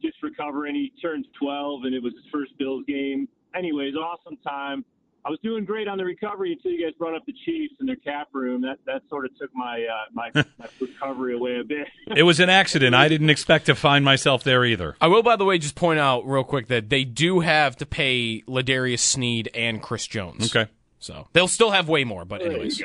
[0.01, 0.75] just recovering.
[0.75, 3.29] He turns 12, and it was his first Bills game.
[3.55, 4.85] Anyways, awesome time.
[5.25, 7.89] I was doing great on the recovery until you guys brought up the Chiefs and
[7.89, 8.63] their cap room.
[8.63, 11.89] That that sort of took my uh, my, my recovery away a bit.
[12.17, 12.95] It was an accident.
[12.95, 14.97] I didn't expect to find myself there either.
[15.01, 17.87] I will, by the way, just point out real quick that they do have to
[17.87, 20.55] pay L'Jarius Sneed and Chris Jones.
[20.55, 20.71] Okay.
[20.99, 22.79] So they'll still have way more, but There you anyways.
[22.79, 22.85] go.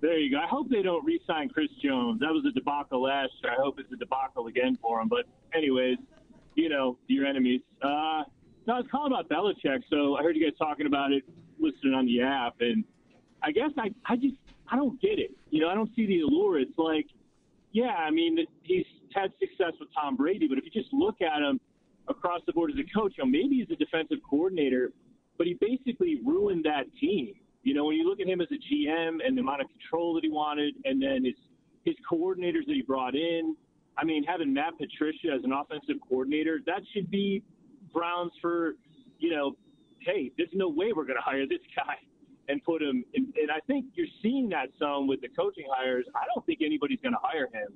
[0.00, 0.38] There you go.
[0.38, 2.20] I hope they don't re-sign Chris Jones.
[2.20, 3.52] That was a debacle last year.
[3.52, 5.08] I hope it's a debacle again for him.
[5.08, 5.98] But anyways,
[6.54, 7.60] you know your enemies.
[7.82, 8.22] Uh,
[8.66, 9.82] no, I was calling about Belichick.
[9.90, 11.22] So I heard you guys talking about it,
[11.58, 12.84] listening on the app, and
[13.42, 14.34] I guess I, I just
[14.68, 15.30] I don't get it.
[15.50, 16.58] You know, I don't see the allure.
[16.58, 17.06] It's like,
[17.72, 21.40] yeah, I mean, he's had success with Tom Brady, but if you just look at
[21.42, 21.60] him
[22.08, 24.92] across the board as a coach, you know, maybe he's a defensive coordinator,
[25.38, 27.34] but he basically ruined that team.
[27.62, 30.14] You know, when you look at him as a GM and the amount of control
[30.14, 31.34] that he wanted, and then his
[31.86, 33.56] his coordinators that he brought in.
[33.96, 37.42] I mean, having Matt Patricia as an offensive coordinator, that should be
[37.92, 38.74] grounds for,
[39.18, 39.56] you know,
[40.00, 41.96] hey, there's no way we're going to hire this guy
[42.48, 43.04] and put him.
[43.14, 46.04] In, and I think you're seeing that some with the coaching hires.
[46.14, 47.72] I don't think anybody's going to hire him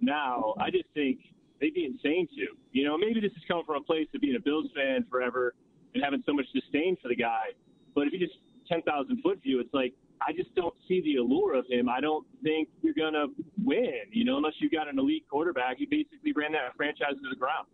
[0.00, 0.54] now.
[0.58, 1.18] I just think
[1.60, 2.46] they'd be insane to.
[2.72, 5.54] You know, maybe this is coming from a place of being a Bills fan forever
[5.94, 7.52] and having so much disdain for the guy.
[7.94, 9.94] But if you just 10,000 foot view, it's like,
[10.26, 11.88] I just don't see the allure of him.
[11.88, 13.26] I don't think you're going to
[13.62, 15.76] win, you know, unless you've got an elite quarterback.
[15.78, 17.66] He basically ran that franchise to the ground.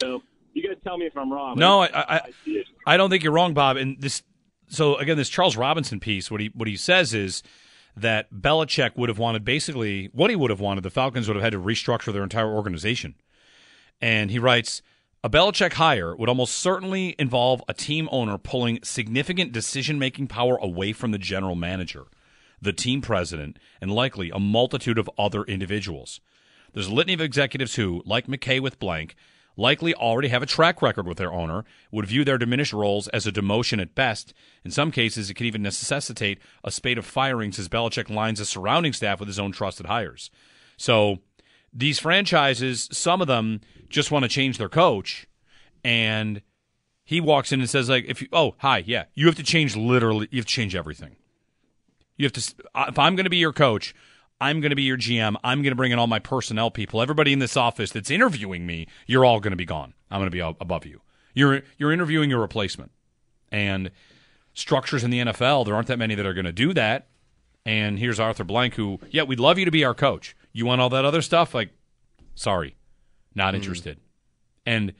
[0.00, 0.22] So
[0.58, 1.58] you guys tell me if I'm wrong.
[1.58, 2.20] No, I, but I.
[2.86, 3.76] I don't think you're wrong, Bob.
[3.76, 4.22] And this,
[4.68, 7.42] so again, this Charles Robinson piece, what he what he says is
[7.96, 10.84] that Belichick would have wanted basically what he would have wanted.
[10.84, 13.14] The Falcons would have had to restructure their entire organization.
[14.00, 14.82] And he writes,
[15.24, 20.56] a Belichick hire would almost certainly involve a team owner pulling significant decision making power
[20.58, 22.04] away from the general manager,
[22.62, 26.20] the team president, and likely a multitude of other individuals.
[26.72, 29.16] There's a litany of executives who, like McKay with blank,
[29.58, 33.26] likely already have a track record with their owner, would view their diminished roles as
[33.26, 34.32] a demotion at best.
[34.64, 38.44] In some cases, it could even necessitate a spate of firings as Belichick lines the
[38.44, 40.30] surrounding staff with his own trusted hires.
[40.76, 41.18] So
[41.72, 45.26] these franchises, some of them just want to change their coach,
[45.82, 46.40] and
[47.04, 49.74] he walks in and says, like, if you, oh, hi, yeah, you have to change
[49.74, 51.16] literally, you have to change everything.
[52.16, 52.54] You have to,
[52.88, 53.94] if I'm going to be your coach,
[54.40, 55.36] I'm going to be your GM.
[55.42, 57.02] I'm going to bring in all my personnel people.
[57.02, 59.94] Everybody in this office that's interviewing me, you're all going to be gone.
[60.10, 61.00] I'm going to be above you.
[61.34, 62.92] You're you're interviewing your replacement.
[63.50, 63.90] And
[64.54, 67.08] structures in the NFL, there aren't that many that are going to do that.
[67.64, 70.36] And here's Arthur Blank, who, yeah, we'd love you to be our coach.
[70.52, 71.54] You want all that other stuff?
[71.54, 71.70] Like,
[72.34, 72.76] sorry,
[73.34, 73.56] not hmm.
[73.56, 73.98] interested.
[74.64, 74.94] And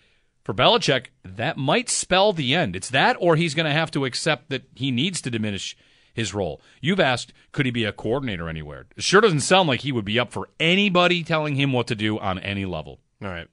[0.45, 2.77] for Belichick, that might spell the end.
[2.77, 5.77] It's that, or he's going to have to accept that he needs to diminish
[6.19, 6.61] his role.
[6.81, 8.87] You've asked, could he be a coordinator anywhere?
[8.97, 11.95] It sure doesn't sound like he would be up for anybody telling him what to
[11.95, 13.01] do on any level.
[13.23, 13.49] All right.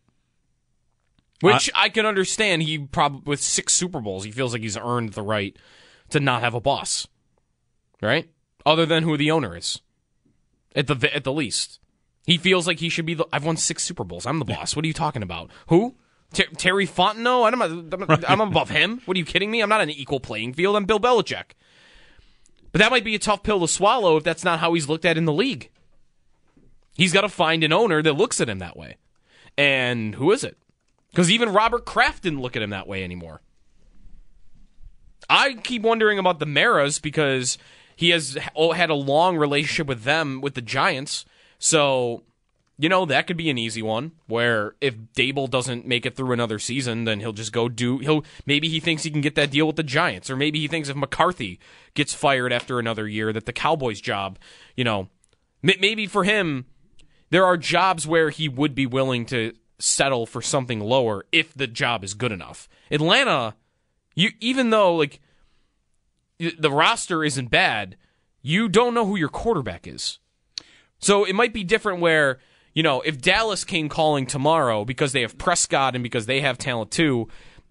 [1.42, 2.64] Which I can understand.
[2.64, 5.56] He probably with six Super Bowls, he feels like he's earned the right
[6.10, 7.08] to not have a boss,
[8.02, 8.30] right?
[8.66, 9.82] Other than who the owner is,
[10.76, 11.80] at the at the least,
[12.26, 13.14] he feels like he should be.
[13.14, 14.26] the I've won six Super Bowls.
[14.26, 14.76] I'm the boss.
[14.76, 15.52] What are you talking about?
[15.68, 15.96] Who?
[16.34, 17.54] Ter- Terry Fontenot?
[17.54, 19.02] I'm, I'm, I'm above him.
[19.06, 19.62] What are you kidding me?
[19.62, 20.76] I'm not an equal playing field.
[20.76, 21.52] I'm Bill Belichick.
[22.76, 25.06] But that might be a tough pill to swallow if that's not how he's looked
[25.06, 25.70] at in the league.
[26.96, 28.98] He's got to find an owner that looks at him that way.
[29.58, 30.58] And who is it?
[31.10, 33.40] Because even Robert Kraft didn't look at him that way anymore.
[35.30, 37.58] I keep wondering about the Maras because
[37.96, 41.24] he has had a long relationship with them, with the Giants.
[41.58, 42.24] So
[42.78, 46.34] you know, that could be an easy one where if Daboll doesn't make it through
[46.34, 49.52] another season, then he'll just go do he'll maybe he thinks he can get that
[49.52, 51.60] deal with the Giants or maybe he thinks if McCarthy
[51.94, 54.38] gets fired after another year that the Cowboys job,
[54.76, 55.08] you know,
[55.64, 56.66] maybe for him
[57.30, 61.68] there are jobs where he would be willing to settle for something lower if the
[61.68, 62.68] job is good enough.
[62.92, 63.56] Atlanta,
[64.16, 65.22] you even though like
[66.38, 67.96] the roster isn't bad,
[68.42, 70.20] you don't know who your quarterback is.
[71.00, 72.40] So it might be different where
[72.76, 76.58] you know, if Dallas came calling tomorrow because they have Prescott and because they have
[76.58, 77.30] talent too,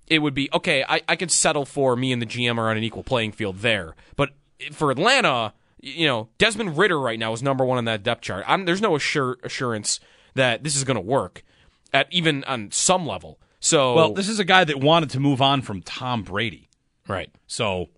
[0.09, 0.85] it would be okay.
[0.89, 3.59] I, I could settle for me and the GM are on an equal playing field
[3.59, 3.95] there.
[4.17, 4.31] But
[4.73, 8.45] for Atlanta, you know, Desmond Ridder right now is number one on that depth chart.
[8.49, 10.01] I'm, there's no assure, assurance
[10.35, 11.45] that this is going to work
[11.93, 13.39] at even on some level.
[13.61, 16.69] So, well, this is a guy that wanted to move on from Tom Brady,
[17.09, 17.31] right?
[17.47, 17.89] So,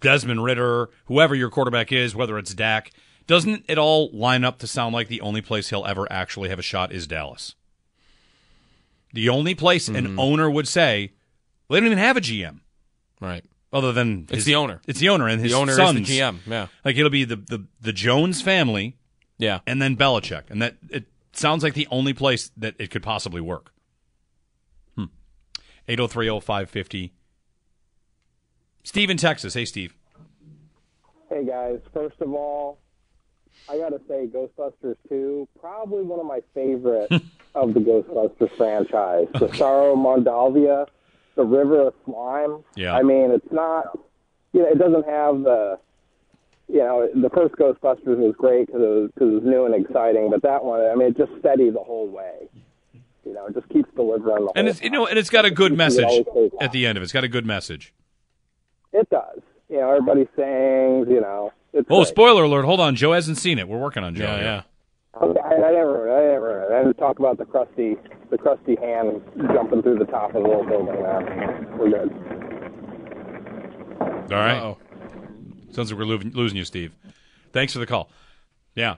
[0.00, 2.92] Desmond Ridder, whoever your quarterback is, whether it's Dak,
[3.26, 6.58] doesn't it all line up to sound like the only place he'll ever actually have
[6.58, 7.54] a shot is Dallas?
[9.12, 9.96] The only place mm-hmm.
[9.96, 11.12] an owner would say,
[11.68, 12.60] well, they don't even have a GM.
[13.20, 13.44] Right.
[13.72, 14.80] Other than his, it's the owner.
[14.86, 16.00] It's the owner and his the owner sons.
[16.00, 16.38] Is the GM.
[16.46, 16.66] Yeah.
[16.84, 18.96] Like it'll be the, the, the Jones family.
[19.38, 19.60] Yeah.
[19.66, 20.44] And then Belichick.
[20.50, 23.72] And that it sounds like the only place that it could possibly work.
[24.94, 25.06] Hmm.
[25.88, 27.10] 8030550.
[28.84, 29.54] Steve in Texas.
[29.54, 29.96] Hey, Steve.
[31.28, 31.80] Hey, guys.
[31.92, 32.78] First of all,
[33.68, 37.10] I got to say, Ghostbusters 2, probably one of my favorite
[37.54, 39.26] of the Ghostbusters franchise.
[39.38, 40.86] The Sorrow Moldavia,
[41.34, 42.64] the River of Slime.
[42.76, 42.94] Yeah.
[42.94, 43.98] I mean, it's not,
[44.52, 45.78] you know, it doesn't have the,
[46.68, 49.74] you know, the first Ghostbusters was great because it, was, cause it was new and
[49.74, 52.48] exciting, but that one, I mean, it just steady the whole way.
[53.24, 54.84] You know, it just keeps delivering the and it's, time.
[54.84, 56.24] you know, and it's got a good message
[56.60, 57.04] at the end of it.
[57.04, 57.92] It's got a good message.
[58.92, 59.40] It does.
[59.68, 61.52] You know, everybody sings, you know.
[61.76, 62.08] It's oh, great.
[62.08, 62.64] spoiler alert!
[62.64, 63.68] Hold on, Joe hasn't seen it.
[63.68, 64.24] We're working on Joe.
[64.24, 64.62] Yeah, yeah.
[65.20, 67.96] Okay, I, I never, I never, I didn't talk about the crusty,
[68.30, 70.94] the crusty hand jumping through the top of the little building.
[70.94, 72.12] There, we're good.
[74.32, 74.56] All right.
[74.56, 74.78] Uh-oh.
[75.70, 76.92] Sounds like we're losing, losing you, Steve.
[77.52, 78.10] Thanks for the call.
[78.74, 78.96] Yeah.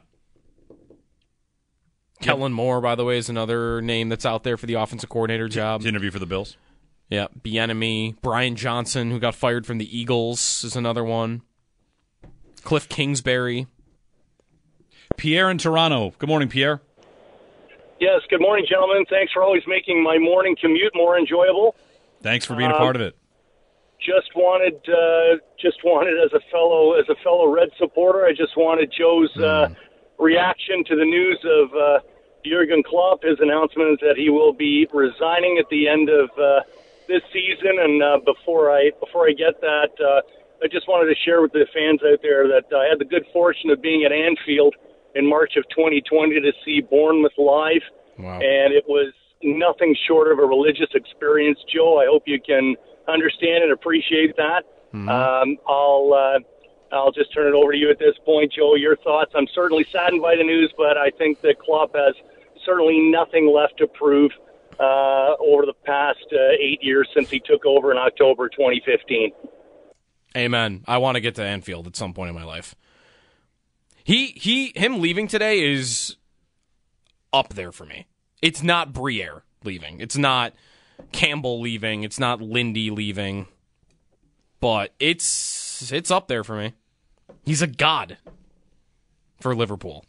[2.21, 5.49] Kellen Moore, by the way, is another name that's out there for the offensive coordinator
[5.49, 5.83] job.
[5.83, 6.57] To interview for the Bills.
[7.11, 11.43] Yeah, Bieniemy, Brian Johnson, who got fired from the Eagles, is another one.
[12.69, 13.67] Cliff Kingsbury.
[15.17, 16.13] Pierre in Toronto.
[16.19, 16.83] Good morning, Pierre.
[17.99, 19.07] Yes, good morning, gentlemen.
[19.09, 21.75] Thanks for always making my morning commute more enjoyable.
[22.21, 23.17] Thanks for being a part of it.
[24.05, 28.55] Just wanted, uh, just wanted as a fellow as a fellow Red supporter, I just
[28.55, 29.71] wanted Joe's uh,
[30.19, 32.01] reaction to the news of uh,
[32.45, 33.23] Jurgen Klopp.
[33.23, 36.61] His announcement is that he will be resigning at the end of uh,
[37.09, 37.81] this season.
[37.81, 40.21] And uh, before I before I get that, uh,
[40.63, 43.25] I just wanted to share with the fans out there that I had the good
[43.33, 44.75] fortune of being at Anfield
[45.15, 47.83] in March of 2020 to see Bournemouth live,
[48.19, 48.41] wow.
[48.41, 51.59] and it was nothing short of a religious experience.
[51.73, 54.63] Joe, I hope you can understand and appreciate that.
[54.93, 55.09] Mm-hmm.
[55.09, 56.39] Um, I'll uh,
[56.95, 58.75] I'll just turn it over to you at this point, Joe.
[58.75, 59.33] Your thoughts?
[59.35, 62.15] I'm certainly saddened by the news, but I think the club has
[62.65, 64.33] certainly nothing left to prove
[64.81, 69.33] uh, over the past uh, eight years since he took over in October 2015.
[70.37, 70.85] Amen.
[70.87, 72.75] I want to get to Anfield at some point in my life.
[74.05, 76.17] He he him leaving today is
[77.33, 78.07] up there for me.
[78.41, 80.01] It's not Briere leaving.
[80.01, 80.55] It's not
[81.13, 82.05] Campbell leaving.
[82.05, 83.49] It's not Lindy leaving.
[84.61, 86.75] But it's it's up there for me.
[87.45, 88.19] He's a god
[89.41, 90.05] for Liverpool.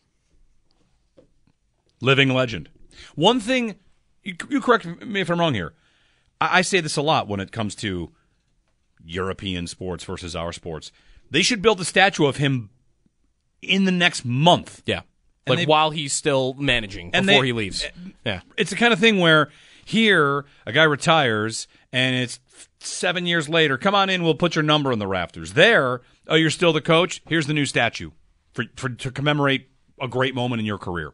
[2.02, 2.70] Living legend.
[3.16, 3.76] One thing,
[4.24, 5.74] you, you correct me if I'm wrong here.
[6.40, 8.12] I, I say this a lot when it comes to
[9.04, 10.92] European sports versus our sports.
[11.32, 12.70] They should build a statue of him
[13.62, 14.82] in the next month.
[14.86, 15.02] Yeah.
[15.46, 17.84] And like they- while he's still managing And before they- he leaves.
[17.84, 17.90] Eh,
[18.26, 18.42] yeah.
[18.58, 19.50] It's the kind of thing where
[19.86, 22.40] here a guy retires and it's
[22.80, 23.78] seven years later.
[23.78, 25.54] Come on in, we'll put your number on the rafters.
[25.54, 27.22] There, oh, you're still the coach.
[27.28, 28.12] Here's the new statue
[28.54, 29.70] for, for to commemorate
[30.02, 31.14] a great moment in your career.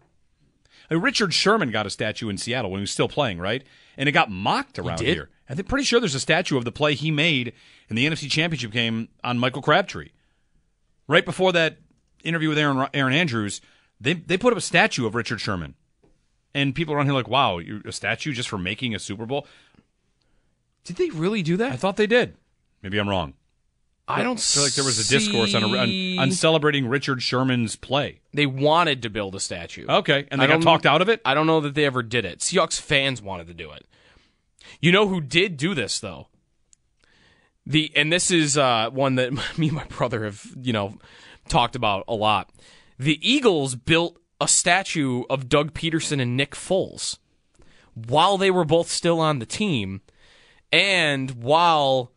[0.92, 3.64] Richard Sherman got a statue in Seattle when he was still playing, right?
[3.98, 5.16] And it got mocked around did?
[5.16, 5.30] here.
[5.50, 7.54] I'm pretty sure there's a statue of the play he made
[7.90, 10.10] in the NFC Championship game on Michael Crabtree.
[11.08, 11.78] Right before that
[12.24, 13.62] interview with Erin Erin Andrews,
[14.02, 15.76] they they put up a statue of Richard Sherman,
[16.54, 19.48] and people around here like, "Wow, a statue just for making a Super Bowl?"
[20.84, 21.72] Did they really do that?
[21.72, 22.36] I thought they did.
[22.82, 23.34] Maybe I'm wrong.
[24.08, 27.76] I don't feel like there was a discourse on, a, on on celebrating Richard Sherman's
[27.76, 28.20] play.
[28.34, 29.88] They wanted to build a statue.
[29.88, 31.22] Okay, and they I got talked out of it.
[31.26, 32.40] I don't know that they ever did it.
[32.40, 33.88] Seahawks fans wanted to do it.
[34.82, 36.28] You know who did do this though?
[37.66, 40.98] The and this is uh, one that me and my brother have you know
[41.48, 42.50] talked about a lot.
[42.98, 47.18] The Eagles built a statue of Doug Pederson and Nick Foles
[47.94, 50.02] while they were both still on the team
[50.72, 52.12] and while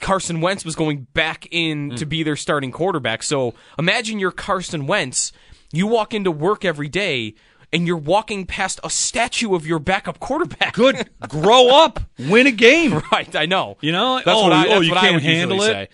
[0.00, 3.22] Carson Wentz was going back in to be their starting quarterback.
[3.22, 5.32] So imagine you're Carson Wentz.
[5.72, 7.34] You walk into work every day
[7.72, 10.74] and you're walking past a statue of your backup quarterback.
[10.74, 11.08] Good.
[11.28, 12.00] Grow up.
[12.18, 13.00] Win a game.
[13.12, 13.76] right, I know.
[13.80, 14.16] You know?
[14.16, 15.66] That's oh, oh what I, oh, you can't would handle it?
[15.66, 15.88] say.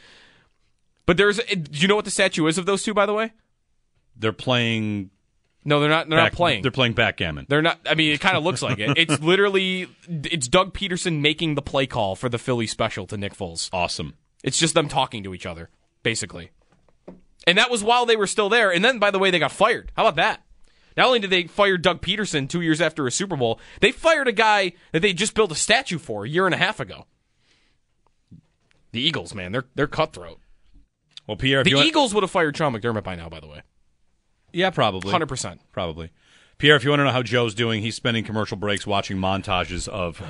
[1.04, 3.14] But there's, eh, do you know what the statue is of those two, by the
[3.14, 3.32] way?
[4.16, 5.10] They're playing.
[5.64, 6.08] No, they're not.
[6.08, 6.62] They're back- not playing.
[6.62, 7.46] They're playing backgammon.
[7.48, 7.78] They're not.
[7.86, 8.96] I mean, it kind of looks like it.
[8.96, 13.36] It's literally it's Doug Pederson making the play call for the Philly special to Nick
[13.36, 13.68] Foles.
[13.72, 14.14] Awesome.
[14.42, 15.70] It's just them talking to each other,
[16.02, 16.50] basically.
[17.46, 18.72] And that was while they were still there.
[18.72, 19.92] And then, by the way, they got fired.
[19.96, 20.45] How about that?
[20.96, 24.28] Not only did they fire Doug Pederson two years after a Super Bowl, they fired
[24.28, 27.06] a guy that they just built a statue for a year and a half ago.
[28.92, 30.40] The Eagles, man, they're they're cutthroat.
[31.26, 33.28] Well, Pierre, if the Eagles would have fired Sean McDermott by now.
[33.28, 33.62] By the way,
[34.52, 35.12] Yeah, probably.
[35.12, 35.58] 100%.
[35.72, 36.10] Probably.
[36.58, 39.88] Pierre, if you want to know how Joe's doing, he's spending commercial breaks watching montages
[39.88, 40.22] of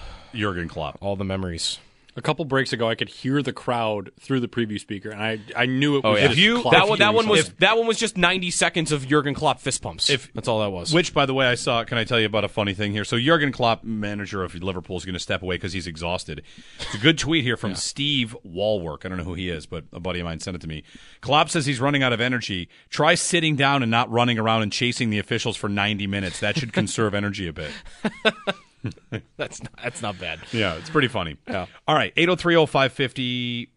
[0.34, 0.98] Jurgen Klopp.
[1.00, 1.78] All the memories.
[2.16, 5.40] A couple breaks ago, I could hear the crowd through the preview speaker, and I
[5.56, 7.56] I knew it Oh was yeah, just Klopp that one that one was something.
[7.58, 10.08] that one was just ninety seconds of Jurgen Klopp fist pumps.
[10.08, 10.94] If that's all that was.
[10.94, 11.82] Which, by the way, I saw.
[11.82, 13.04] Can I tell you about a funny thing here?
[13.04, 16.42] So Jurgen Klopp, manager of Liverpool, is going to step away because he's exhausted.
[16.78, 19.04] It's a good tweet here from Steve Walwork.
[19.04, 20.84] I don't know who he is, but a buddy of mine sent it to me.
[21.20, 22.68] Klopp says he's running out of energy.
[22.90, 26.38] Try sitting down and not running around and chasing the officials for 90 minutes.
[26.38, 27.72] That should conserve energy a bit.
[29.36, 30.40] that's not, that's not bad.
[30.52, 31.36] Yeah, it's pretty funny.
[31.48, 31.66] Yeah.
[31.88, 33.68] All right, 8030550.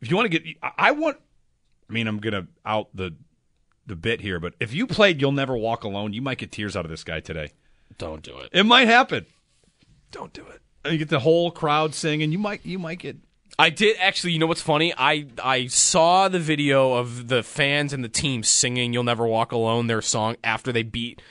[0.00, 1.16] If you want to get I- I want
[1.88, 3.14] I mean, I'm going to out the
[3.86, 6.76] the bit here, but if you played You'll Never Walk Alone, you might get tears
[6.76, 7.52] out of this guy today.
[7.98, 8.50] Don't do it.
[8.52, 9.26] It might happen.
[10.10, 10.60] Don't do it.
[10.84, 13.16] Uh, you get the whole crowd singing, you might you might get
[13.58, 14.32] I did actually.
[14.32, 14.92] You know what's funny?
[14.96, 19.52] I I saw the video of the fans and the team singing "You'll Never Walk
[19.52, 21.22] Alone" their song after they beat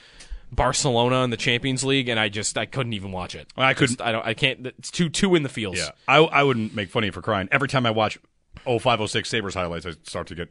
[0.56, 3.52] Barcelona in the Champions League, and I just I couldn't even watch it.
[3.58, 4.26] I couldn't- Just- I don't.
[4.26, 4.68] I can't.
[4.68, 5.80] It's too two in the fields.
[5.80, 5.90] Yeah.
[6.08, 7.48] I I wouldn't make fun of you for crying.
[7.52, 8.18] Every time I watch
[8.66, 10.50] 0506 Sabres highlights, I start to get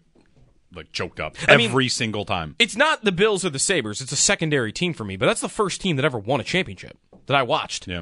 [0.75, 1.37] like choked up.
[1.49, 2.57] I mean- Every single time.
[2.59, 4.01] It's not the Bills or the Sabres.
[4.01, 6.45] It's a secondary team for me, but that's the first team that ever won a
[6.45, 7.87] championship that I watched.
[7.89, 8.01] Yeah.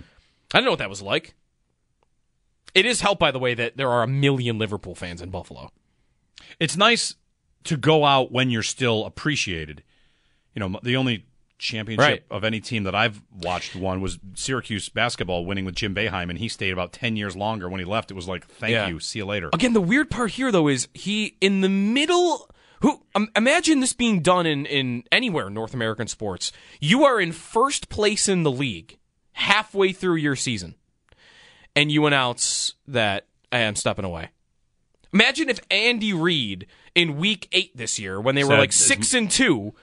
[0.55, 1.34] I don't know what that was like.
[2.74, 5.70] It is helped, by the way, that there are a million Liverpool fans in Buffalo.
[6.59, 7.14] It's nice
[7.64, 9.82] to go out when you're still appreciated.
[10.55, 11.26] You know, the only
[11.63, 12.23] championship Right.
[12.31, 16.39] of any team that I've watched won was Syracuse basketball winning with Jim Boeheim, and
[16.39, 17.69] he stayed about 10 years longer.
[17.69, 18.89] When he left, it was like, thank Yeah.
[18.89, 19.49] you, see you later.
[19.53, 22.49] Again, the weird part here though is he in the middle.
[22.81, 26.51] Who um, imagine this being done in in anywhere in North American sports?
[26.81, 28.99] You are in first place in the league
[29.35, 30.75] halfway through your season,
[31.77, 34.31] and you announce that "Hey, I'm stepping away.
[35.13, 39.31] Imagine if Andy Reid in Week Eight this year, when they were like six and
[39.31, 39.75] two,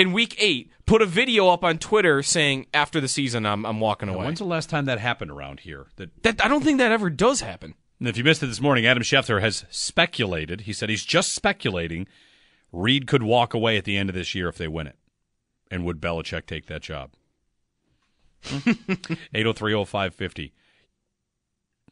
[0.00, 3.80] in Week Eight, put a video up on Twitter saying after the season I'm I'm
[3.80, 4.24] walking away.
[4.24, 5.88] When's the last time that happened around here?
[5.96, 7.74] That That I don't think that ever does happen.
[7.98, 10.62] And if you missed it this morning, Adam Schefter has speculated.
[10.62, 12.08] He said he's just speculating.
[12.72, 14.96] Reid could walk away at the end of this year if they win it.
[15.70, 17.10] And would Belichick take that job?
[18.42, 20.52] 8030550.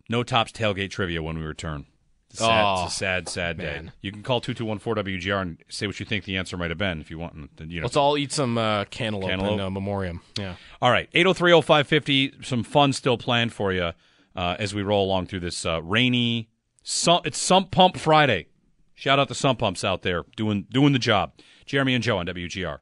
[0.08, 1.84] No tops tailgate trivia when we return.
[2.30, 3.88] It's a sad, Oh, it's a sad, sad day.
[4.02, 7.10] You can call 2214WGR and say what you think the answer might have been if
[7.10, 7.50] you want.
[7.58, 9.54] You know, Let's all eat some uh, cantaloupe, Cantaloupe.
[9.54, 10.20] in uh, memoriam.
[10.38, 10.56] Yeah.
[10.82, 12.44] all right, 8030550.
[12.44, 13.92] Some fun still planned for you
[14.36, 16.48] uh, as we roll along through this uh, rainy.
[16.82, 18.48] Sump, it's Sump Pump Friday.
[18.94, 21.32] Shout out to Sump Pumps out there doing doing the job.
[21.66, 22.78] Jeremy and Joe on WGR.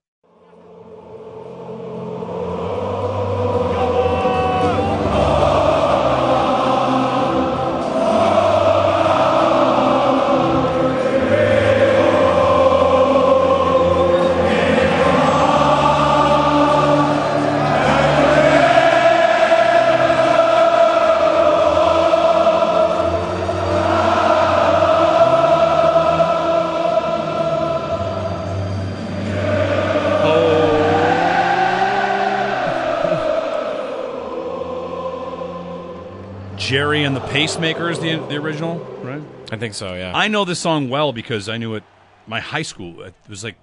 [37.46, 39.22] Gerry and the Pacemakers, the the original, right?
[39.52, 39.94] I think so.
[39.94, 40.12] Yeah.
[40.14, 41.84] I know this song well because I knew it.
[42.26, 43.56] My high school, it was like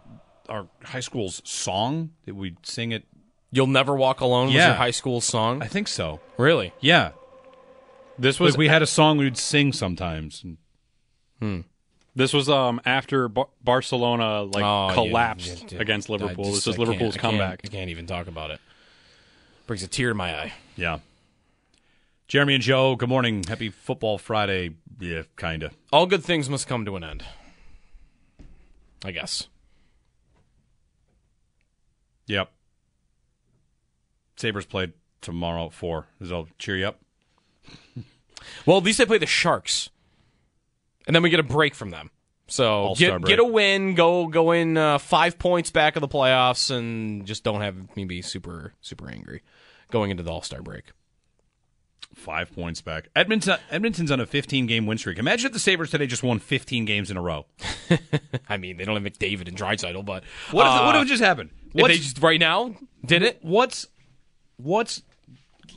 [0.50, 3.04] our high school's song that we'd sing it.
[3.52, 4.68] You'll never walk alone was Yeah.
[4.68, 5.62] your high school song.
[5.62, 6.20] I think so.
[6.38, 6.74] Really?
[6.80, 7.12] Yeah,
[8.18, 10.44] This was like we had a song we'd sing sometimes.
[12.16, 16.46] This was um after Bar- Barcelona like Oh, you- collapsed you- against Liverpool.
[16.46, 17.62] just- this was I can't- Liverpool's I can't- comeback.
[17.66, 18.62] I can't even talk about it.
[19.68, 20.54] Brings a tear to my eye.
[20.78, 21.00] Yeah.
[22.28, 23.44] Jeremy and Joe, good morning.
[23.44, 24.72] Happy Football Friday.
[25.00, 25.72] Yeah, kinda.
[25.92, 27.24] All good things must come to an end.
[29.06, 29.48] I guess.
[32.28, 32.50] Yep.
[34.38, 36.08] Sabres played tomorrow at four.
[36.20, 37.00] Does that cheer you up?
[38.66, 39.90] Well, at least they play the Sharks,
[41.08, 42.12] and then we get a break from them.
[42.48, 43.26] So get break.
[43.26, 47.46] get a win, go go in uh, five points back of the playoffs, and just
[47.46, 49.44] don't have me be super super angry
[49.92, 50.92] going into the All Star break.
[52.16, 53.10] Five points back.
[53.16, 55.18] Edmonton, Edmonton's on a 15 game win streak.
[55.18, 57.46] Imagine if the Sabres today just won 15 games in a row.
[58.50, 61.08] I mean, they don't have McDavid and Draisaitl, but What if, uh, what if it
[61.08, 61.50] just happened?
[61.74, 63.40] if they just right now did it?
[63.42, 63.88] What's
[64.58, 65.02] what's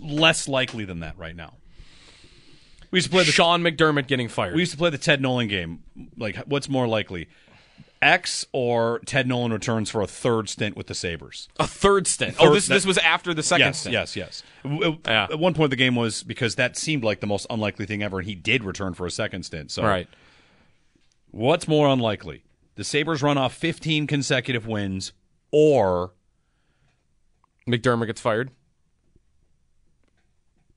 [0.01, 1.55] less likely than that right now?
[2.91, 4.55] We used to play the Sean McDermott getting fired.
[4.55, 5.82] We used to play the Ted Nolan game.
[6.16, 7.28] Like, what's more likely?
[8.07, 11.49] X or Ted Nolan returns for a third stint with the Sabres.
[11.59, 12.37] a third stint.
[12.39, 13.93] Oh, third- oh, this that- this was after the second yes, stint.
[13.93, 17.47] Yes, yes, W- At one point, the game was because that seemed like the most
[17.51, 19.71] unlikely thing ever, and he did return for a second stint.
[19.71, 20.09] So, Right.
[21.31, 22.43] what's more unlikely?
[22.77, 25.13] The Sabres run off 15 consecutive wins,
[25.51, 26.13] or
[27.67, 28.51] McDermott gets fired.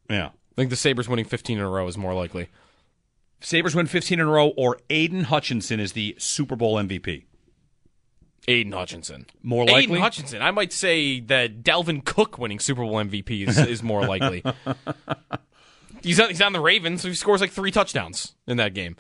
[0.10, 2.48] yeah, I think the Sabres winning 15 in a row is more likely.
[3.42, 7.24] Sabres win 15 in a row, or Aidan Hutchinson is the Super Bowl MVP.
[8.48, 9.26] Aidan Hutchinson.
[9.44, 9.84] More likely?
[9.84, 10.42] Aidan Hutchinson.
[10.42, 14.44] I might say that Dalvin Cook winning Super Bowl MVP is, is more likely.
[16.02, 18.96] he's on, he's on the Ravens, so he scores like three touchdowns in that game.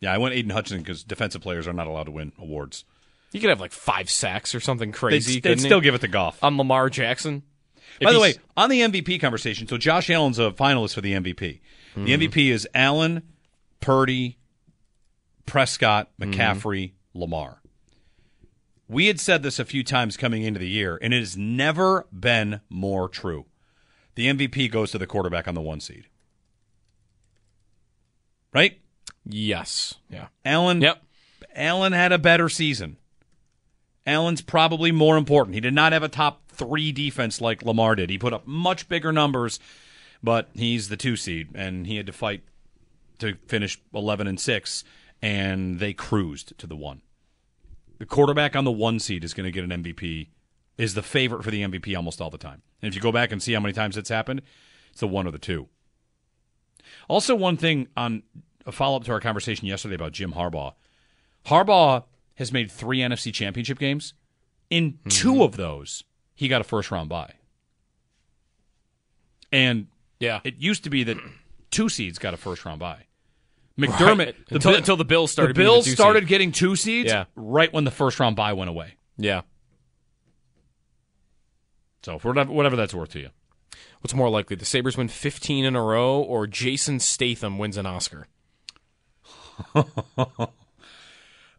[0.00, 2.84] Yeah, I went Aidan Hutchinson because defensive players are not allowed to win awards.
[3.32, 5.40] He could have like five sacks or something crazy.
[5.40, 5.64] they'd he?
[5.64, 6.42] still give it to Goff.
[6.42, 7.42] on Lamar Jackson.
[8.00, 11.12] If By the way, on the MVP conversation, so Josh Allen's a finalist for the
[11.12, 11.60] MVP.
[11.94, 12.04] Mm-hmm.
[12.04, 13.22] The MVP is Allen,
[13.82, 14.38] Purdy,
[15.44, 16.32] Prescott, Mm-hmm.
[16.32, 17.60] McCaffrey, Lamar.
[18.88, 22.06] We had said this a few times coming into the year, and it has never
[22.12, 23.46] been more true.
[24.14, 26.06] The MVP goes to the quarterback on the one seed.
[28.54, 28.78] Right?
[29.24, 31.02] yes, yeah, Allen yep.
[31.54, 32.96] Allen had a better season.
[34.04, 35.54] Allen's probably more important.
[35.54, 38.10] He did not have a top three defense like Lamar did.
[38.10, 39.58] He put up much bigger numbers,
[40.22, 42.42] but he's the two seed, and he had to fight
[43.18, 44.84] to finish eleven and six,
[45.20, 47.02] and they cruised to the one.
[47.98, 50.28] The quarterback on the one seed is going to get an MVP.
[50.78, 52.62] Is the favorite for the MVP almost all the time.
[52.80, 54.42] And if you go back and see how many times it's happened,
[54.90, 55.68] it's the one or the two.
[57.08, 58.22] Also, one thing on
[58.66, 60.72] a follow up to our conversation yesterday about Jim Harbaugh.
[61.46, 62.04] Harbaugh
[62.36, 64.14] has made three NFC championship games.
[64.70, 65.42] In two mm-hmm.
[65.42, 66.02] of those,
[66.34, 67.34] he got a first round bye.
[69.50, 69.88] And
[70.18, 70.40] Yeah.
[70.44, 71.18] it used to be that
[71.72, 73.06] two seeds got a first round bye.
[73.78, 74.36] McDermott Right.
[74.50, 75.98] Until- Bi- until the Bills started The the Bills two seed.
[75.98, 77.24] started getting two seeds Yeah.
[77.34, 78.94] right when the first round bye went away.
[79.16, 79.40] Yeah.
[82.04, 83.30] So for whatever, whatever that's worth to you.
[84.02, 87.86] What's more likely, the Sabres win 15 in a row, or Jason Statham wins an
[87.86, 88.26] Oscar?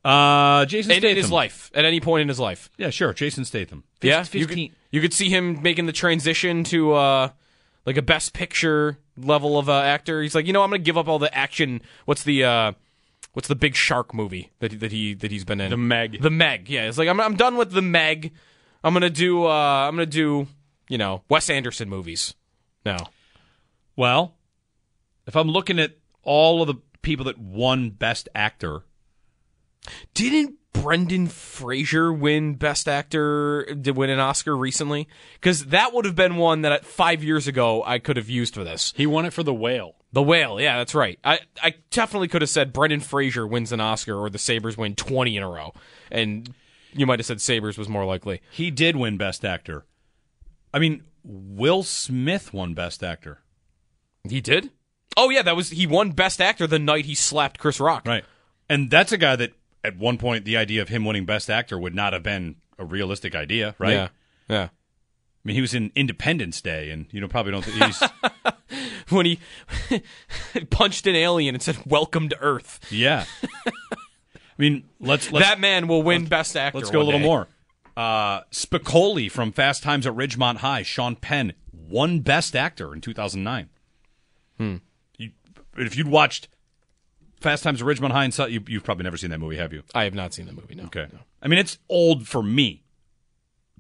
[0.06, 1.12] Uh, Jason Statham.
[1.12, 2.70] in his life, at any point in his life.
[2.78, 3.14] Yeah, sure.
[3.14, 3.86] Jason Statham.
[4.02, 4.48] Yeah, you 15.
[4.70, 7.30] could, you could see him making the transition to uh,
[7.86, 10.22] like a Best Picture level of uh, actor.
[10.22, 11.82] He's like, you know, I'm going to give up all the action.
[12.06, 12.72] What's the uh,
[13.34, 15.70] what's the big shark movie that that he that he's been in?
[15.72, 16.22] The Meg.
[16.22, 16.70] The Meg.
[16.70, 18.34] Yeah, it's like I'm I'm done with the Meg.
[18.84, 20.48] I'm gonna do uh, I'm gonna do
[20.90, 22.36] you know Wes Anderson movies
[22.86, 23.10] now.
[23.96, 24.36] Well,
[25.28, 28.84] if I'm looking at all of the people that won Best Actor,
[30.14, 33.74] Didn't Brendan Fraser win Best Actor?
[33.80, 35.08] Did win an Oscar recently?
[35.36, 38.66] Because that would have been one that five years ago I could have used for
[38.66, 38.94] this.
[38.98, 39.96] He won it for The Whale.
[40.12, 41.18] The Whale, yeah, that's right.
[41.24, 44.94] I, I definitely could have said Brendan Fraser wins an Oscar or the Sabres win
[44.94, 45.74] 20 in a row.
[46.12, 46.54] And
[46.92, 48.42] you might have said Sabres was more likely.
[48.52, 49.86] he did win Best Actor.
[50.74, 53.40] I mean, Will Smith won Best Actor.
[54.28, 54.70] He did?
[55.16, 58.06] Oh, yeah, that was he won Best Actor the night he slapped Chris Rock.
[58.06, 58.26] Right.
[58.68, 59.54] And that's a guy that
[59.84, 62.86] at one point the idea of him winning Best Actor would not have been a
[62.86, 63.94] realistic idea, right?
[63.94, 64.08] Yeah.
[64.50, 64.64] Yeah.
[64.66, 67.66] I mean, he was in Independence Day, and you know probably don't.
[67.66, 68.02] Think he's
[69.10, 69.40] When he
[70.70, 72.80] punched an alien and said, Welcome to Earth.
[72.90, 73.26] yeah.
[73.66, 76.78] I mean, let's, let's that man will win Best Actor.
[76.78, 77.26] Let's go a little day.
[77.26, 77.48] more.
[77.98, 83.70] Uh, Spicoli from Fast Times at Ridgemont High, Sean Penn, won Best Actor in 2009.
[84.58, 84.76] Hmm.
[85.18, 85.32] You,
[85.76, 86.48] if you'd watched
[87.44, 89.84] Fast Times at Ridgemont High, and you, you've probably never seen that movie, have you?
[89.94, 90.86] I have not seen the movie, no.
[90.86, 91.08] Okay.
[91.42, 92.84] I mean, it's old for me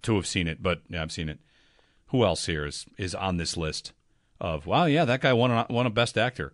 [0.04, 1.40] to have seen it, but yeah, I've seen it.
[2.08, 3.94] Who else here is, is on this list
[4.40, 6.54] of, wow, yeah, that guy won a, won a Best Actor?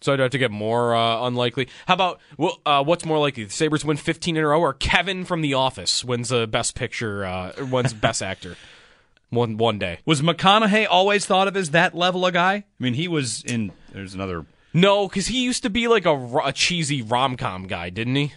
[0.00, 1.68] So I'd have to get more uh, unlikely.
[1.86, 3.44] How about well, uh, what's more likely?
[3.44, 6.74] The Sabres win 15 in a row, or Kevin from The Office wins the Best
[6.74, 8.56] Picture, uh, wins Best Actor
[9.30, 10.00] one one day.
[10.04, 12.54] Was McConaughey always thought of as that level of guy?
[12.54, 13.72] I mean, he was in.
[13.92, 14.44] There's another.
[14.76, 18.32] No, because he used to be like a, a cheesy rom com guy, didn't he?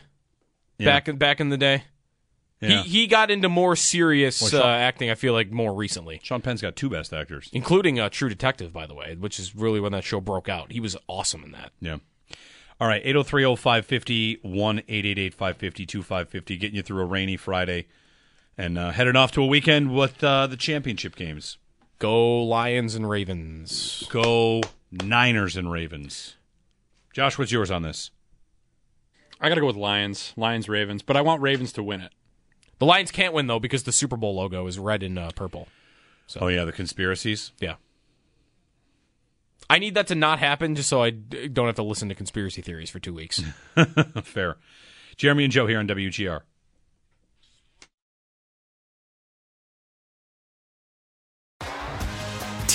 [0.77, 0.85] Yeah.
[0.85, 1.83] Back in back in the day.
[2.61, 2.83] Yeah.
[2.83, 5.09] He he got into more serious Well, Sean- uh, acting.
[5.09, 7.49] I feel like more recently, Sean Penn's got two best actors.
[7.51, 10.71] including uh, True Detective, by the way, which is really when that show broke out.
[10.71, 11.71] He was awesome in that.
[11.81, 11.97] Yeah.
[12.81, 17.87] All right, 803 550 1 888 550 2550, getting you through a rainy Friday
[18.57, 21.57] and uh, heading off to a weekend with uh, the championship games.
[21.97, 24.05] Go Lions and Ravens.
[24.09, 24.61] Go
[24.91, 26.35] Niners and Ravens.
[27.13, 28.11] Josh, what's yours on this?
[29.41, 32.11] I got to go with Lions, Lions, Ravens, but I want Ravens to win it.
[32.79, 35.67] The Lions can't win though because the Super Bowl logo is red and uh, purple.
[36.39, 37.51] Oh, yeah, the conspiracies?
[37.59, 37.75] Yeah.
[39.69, 42.61] I need that to not happen just so I don't have to listen to conspiracy
[42.61, 43.43] theories for two weeks.
[44.23, 44.57] Fair.
[45.15, 46.41] Jeremy and Joe here on WGR.